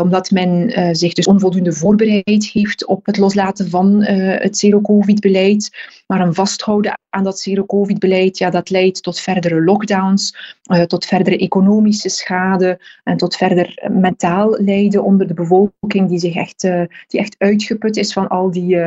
omdat 0.00 0.30
men 0.30 0.72
zich 0.96 1.12
dus 1.12 1.26
onvoldoende 1.26 1.72
voorbereid 1.72 2.50
heeft 2.52 2.86
op 2.86 3.06
het 3.06 3.16
loslaten 3.16 3.70
van 3.70 4.04
het 4.20 4.58
zero-covid-beleid. 4.58 5.70
Maar 6.06 6.20
een 6.20 6.34
vasthouden 6.34 6.98
aan 7.10 7.24
dat 7.24 7.40
zero-covid-beleid, 7.40 8.38
ja, 8.38 8.50
dat 8.50 8.70
leidt 8.70 9.02
tot 9.02 9.20
verdere 9.20 9.64
lockdowns, 9.64 10.56
uh, 10.72 10.82
tot 10.82 11.04
verdere 11.04 11.38
economische 11.38 12.08
schade 12.08 12.80
en 13.04 13.16
tot 13.16 13.36
verder 13.36 13.88
mentaal 13.92 14.58
lijden 14.60 15.04
onder 15.04 15.26
de 15.26 15.34
bevolking 15.34 16.08
die 16.08 16.18
zich 16.18 16.34
echt, 16.34 16.60
die 17.06 17.20
echt 17.20 17.34
uitgeput 17.38 17.96
is 17.96 18.12
van 18.12 18.28
al 18.28 18.50
die 18.50 18.78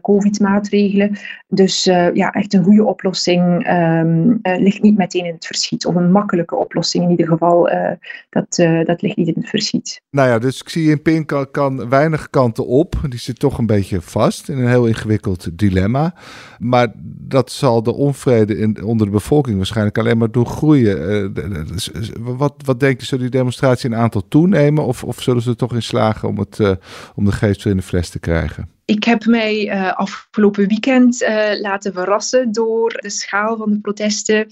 covid-maatregelen. 0.00 1.18
Dus 1.48 1.84
ja, 1.84 2.32
echt 2.32 2.54
een 2.54 2.64
goede 2.64 2.84
oplossing 2.84 3.70
um, 3.70 4.38
ligt 4.42 4.82
niet 4.82 4.96
meteen 4.96 5.24
in 5.24 5.34
het 5.34 5.46
verschiet. 5.46 5.86
Of 5.86 5.94
een 5.94 6.12
makkelijke 6.12 6.56
oplossing 6.56 7.04
in 7.04 7.10
ieder 7.10 7.26
geval, 7.26 7.70
dat, 8.30 8.56
dat 8.86 9.02
ligt 9.02 9.16
niet 9.16 9.28
in 9.28 9.34
het 9.36 9.48
verschiet. 9.48 10.00
Nou 10.10 10.28
ja, 10.28 10.38
dus 10.38 10.62
Xi 10.62 10.82
Jinping 10.82 11.26
kan, 11.26 11.50
kan 11.50 11.88
weinig 11.88 12.30
kanten 12.30 12.66
op. 12.66 12.94
Die 13.08 13.18
zit 13.18 13.38
toch 13.38 13.58
een 13.58 13.66
beetje 13.66 14.00
vast 14.00 14.37
in 14.46 14.58
een 14.58 14.68
heel 14.68 14.86
ingewikkeld 14.86 15.58
dilemma. 15.58 16.14
Maar 16.58 16.92
dat 17.04 17.52
zal 17.52 17.82
de 17.82 17.94
onvrede 17.94 18.58
in, 18.58 18.84
onder 18.84 19.06
de 19.06 19.12
bevolking 19.12 19.56
waarschijnlijk 19.56 19.98
alleen 19.98 20.18
maar 20.18 20.30
doen 20.30 20.46
groeien. 20.46 21.32
Uh, 21.34 22.36
wat, 22.36 22.54
wat 22.64 22.80
denk 22.80 23.00
je, 23.00 23.06
zullen 23.06 23.30
die 23.30 23.38
demonstraties 23.38 23.84
in 23.84 23.94
aantal 23.94 24.28
toenemen? 24.28 24.84
Of, 24.84 25.04
of 25.04 25.22
zullen 25.22 25.42
ze 25.42 25.50
er 25.50 25.56
toch 25.56 25.74
in 25.74 25.82
slagen 25.82 26.28
om, 26.28 26.38
het, 26.38 26.58
uh, 26.58 26.70
om 27.14 27.24
de 27.24 27.32
geest 27.32 27.62
weer 27.62 27.72
in 27.72 27.78
de 27.78 27.84
fles 27.84 28.08
te 28.08 28.18
krijgen? 28.18 28.68
Ik 28.84 29.04
heb 29.04 29.24
mij 29.24 29.74
uh, 29.74 29.92
afgelopen 29.92 30.68
weekend 30.68 31.26
laten 31.60 31.92
verrassen 31.92 32.52
door 32.52 32.98
de 33.00 33.10
schaal 33.10 33.56
van 33.56 33.70
de 33.70 33.80
protesten. 33.80 34.46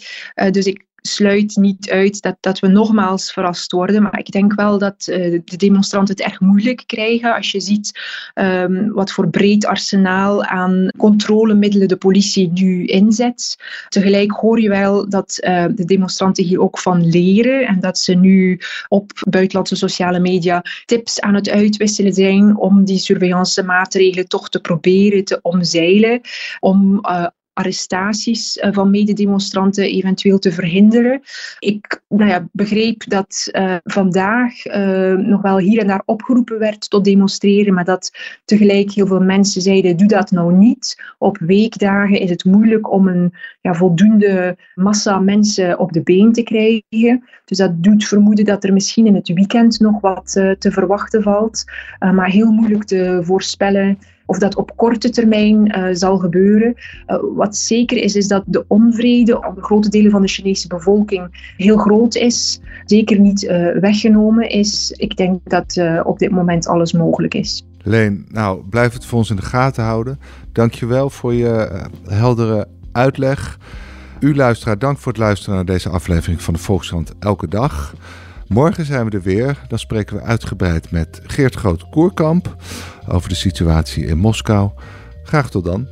Dus 0.50 0.66
ik 0.66 0.85
sluit 1.06 1.56
niet 1.56 1.90
uit 1.90 2.22
dat, 2.22 2.36
dat 2.40 2.58
we 2.58 2.68
nogmaals 2.68 3.32
verrast 3.32 3.72
worden. 3.72 4.02
Maar 4.02 4.18
ik 4.18 4.30
denk 4.30 4.54
wel 4.54 4.78
dat 4.78 5.06
uh, 5.10 5.40
de 5.44 5.56
demonstranten 5.56 6.14
het 6.16 6.24
erg 6.24 6.40
moeilijk 6.40 6.82
krijgen 6.86 7.34
als 7.34 7.50
je 7.50 7.60
ziet 7.60 8.00
um, 8.34 8.92
wat 8.92 9.12
voor 9.12 9.30
breed 9.30 9.66
arsenaal 9.66 10.44
aan 10.44 10.88
controlemiddelen 10.98 11.88
de 11.88 11.96
politie 11.96 12.50
nu 12.52 12.84
inzet. 12.84 13.56
Tegelijk 13.88 14.30
hoor 14.32 14.60
je 14.60 14.68
wel 14.68 15.08
dat 15.08 15.38
uh, 15.40 15.64
de 15.74 15.84
demonstranten 15.84 16.44
hier 16.44 16.60
ook 16.60 16.78
van 16.78 17.08
leren 17.08 17.66
en 17.66 17.80
dat 17.80 17.98
ze 17.98 18.14
nu 18.14 18.60
op 18.88 19.10
buitenlandse 19.28 19.76
sociale 19.76 20.20
media 20.20 20.62
tips 20.84 21.20
aan 21.20 21.34
het 21.34 21.48
uitwisselen 21.48 22.12
zijn 22.12 22.56
om 22.56 22.84
die 22.84 22.98
surveillance 22.98 23.62
maatregelen 23.62 24.28
toch 24.28 24.48
te 24.48 24.60
proberen 24.60 25.24
te 25.24 25.38
omzeilen, 25.42 26.20
om 26.60 26.98
uh, 27.02 27.26
arrestaties 27.56 28.56
uh, 28.56 28.68
van 28.72 28.90
mededemonstranten 28.90 29.84
eventueel 29.84 30.38
te 30.38 30.52
verhinderen. 30.52 31.20
Ik 31.58 32.02
nou 32.08 32.30
ja, 32.30 32.48
begreep 32.52 33.04
dat 33.08 33.48
uh, 33.52 33.76
vandaag 33.84 34.66
uh, 34.66 35.12
nog 35.12 35.42
wel 35.42 35.58
hier 35.58 35.80
en 35.80 35.86
daar 35.86 36.02
opgeroepen 36.04 36.58
werd 36.58 36.90
tot 36.90 37.04
demonstreren, 37.04 37.74
maar 37.74 37.84
dat 37.84 38.10
tegelijk 38.44 38.92
heel 38.92 39.06
veel 39.06 39.20
mensen 39.20 39.62
zeiden: 39.62 39.96
doe 39.96 40.08
dat 40.08 40.30
nou 40.30 40.52
niet. 40.52 41.02
Op 41.18 41.38
weekdagen 41.38 42.20
is 42.20 42.30
het 42.30 42.44
moeilijk 42.44 42.92
om 42.92 43.08
een 43.08 43.32
ja, 43.60 43.74
voldoende 43.74 44.56
massa 44.74 45.18
mensen 45.18 45.78
op 45.78 45.92
de 45.92 46.02
been 46.02 46.32
te 46.32 46.42
krijgen. 46.42 47.24
Dus 47.44 47.58
dat 47.58 47.82
doet 47.82 48.04
vermoeden 48.04 48.44
dat 48.44 48.64
er 48.64 48.72
misschien 48.72 49.06
in 49.06 49.14
het 49.14 49.28
weekend 49.28 49.80
nog 49.80 50.00
wat 50.00 50.30
te 50.32 50.70
verwachten 50.70 51.22
valt, 51.22 51.64
maar 51.98 52.30
heel 52.30 52.50
moeilijk 52.50 52.84
te 52.84 53.20
voorspellen 53.22 53.98
of 54.26 54.38
dat 54.38 54.56
op 54.56 54.76
korte 54.76 55.10
termijn 55.10 55.78
uh, 55.78 55.88
zal 55.92 56.18
gebeuren. 56.18 56.74
Uh, 57.06 57.16
wat 57.34 57.56
zeker 57.56 57.96
is, 57.96 58.14
is 58.14 58.28
dat 58.28 58.42
de 58.46 58.64
onvrede 58.68 59.46
onder 59.48 59.64
grote 59.64 59.88
delen 59.88 60.10
van 60.10 60.22
de 60.22 60.28
Chinese 60.28 60.68
bevolking 60.68 61.52
heel 61.56 61.76
groot 61.76 62.14
is. 62.14 62.60
Zeker 62.84 63.20
niet 63.20 63.42
uh, 63.42 63.78
weggenomen 63.80 64.48
is. 64.48 64.90
Ik 64.96 65.16
denk 65.16 65.40
dat 65.44 65.80
op 66.04 66.18
dit 66.18 66.30
moment 66.30 66.66
alles 66.66 66.92
mogelijk 66.92 67.34
is. 67.34 67.66
Leen, 67.82 68.26
nou, 68.28 68.62
blijf 68.70 68.92
het 68.92 69.04
voor 69.04 69.18
ons 69.18 69.30
in 69.30 69.36
de 69.36 69.42
gaten 69.42 69.84
houden. 69.84 70.18
Dankjewel 70.52 71.10
voor 71.10 71.34
je 71.34 71.82
heldere 72.06 72.68
uitleg. 72.92 73.58
U 74.20 74.36
luisteraar, 74.36 74.78
dank 74.78 74.98
voor 74.98 75.12
het 75.12 75.20
luisteren 75.20 75.54
naar 75.54 75.64
deze 75.64 75.88
aflevering 75.88 76.42
van 76.42 76.54
de 76.54 76.60
Volkskrant 76.60 77.12
Elke 77.18 77.48
Dag. 77.48 77.94
Morgen 78.48 78.84
zijn 78.84 79.04
we 79.04 79.16
er 79.16 79.22
weer. 79.22 79.64
Dan 79.68 79.78
spreken 79.78 80.16
we 80.16 80.22
uitgebreid 80.22 80.90
met 80.90 81.20
Geert 81.26 81.54
Groot-Koerkamp 81.54 82.56
over 83.08 83.28
de 83.28 83.34
situatie 83.34 84.06
in 84.06 84.18
Moskou. 84.18 84.70
Graag 85.22 85.50
tot 85.50 85.64
dan. 85.64 85.88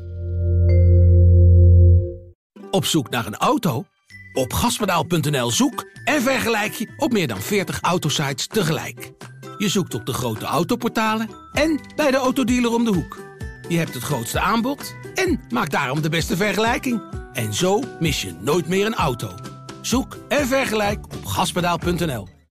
Op 2.70 2.84
zoek 2.84 3.10
naar 3.10 3.26
een 3.26 3.36
auto? 3.36 3.84
Op 4.32 4.52
gaspedaal.nl 4.52 5.50
zoek 5.50 5.84
en 6.04 6.22
vergelijk 6.22 6.72
je 6.72 6.94
op 6.96 7.12
meer 7.12 7.28
dan 7.28 7.40
40 7.40 7.80
autosites 7.80 8.46
tegelijk. 8.46 9.12
Je 9.58 9.68
zoekt 9.68 9.94
op 9.94 10.06
de 10.06 10.12
grote 10.12 10.44
autoportalen 10.44 11.28
en 11.52 11.80
bij 11.96 12.10
de 12.10 12.16
autodealer 12.16 12.72
om 12.72 12.84
de 12.84 12.92
hoek. 12.92 13.22
Je 13.68 13.78
hebt 13.78 13.94
het 13.94 14.02
grootste 14.02 14.40
aanbod 14.40 14.94
en 15.14 15.40
maakt 15.50 15.70
daarom 15.70 16.02
de 16.02 16.08
beste 16.08 16.36
vergelijking. 16.36 17.02
En 17.32 17.54
zo 17.54 17.82
mis 18.00 18.22
je 18.22 18.34
nooit 18.40 18.68
meer 18.68 18.86
een 18.86 18.94
auto. 18.94 19.34
Zoek 19.80 20.18
en 20.28 20.46
vergelijk 20.46 21.04
op 21.04 21.24
gaspedaal.nl. 21.24 22.33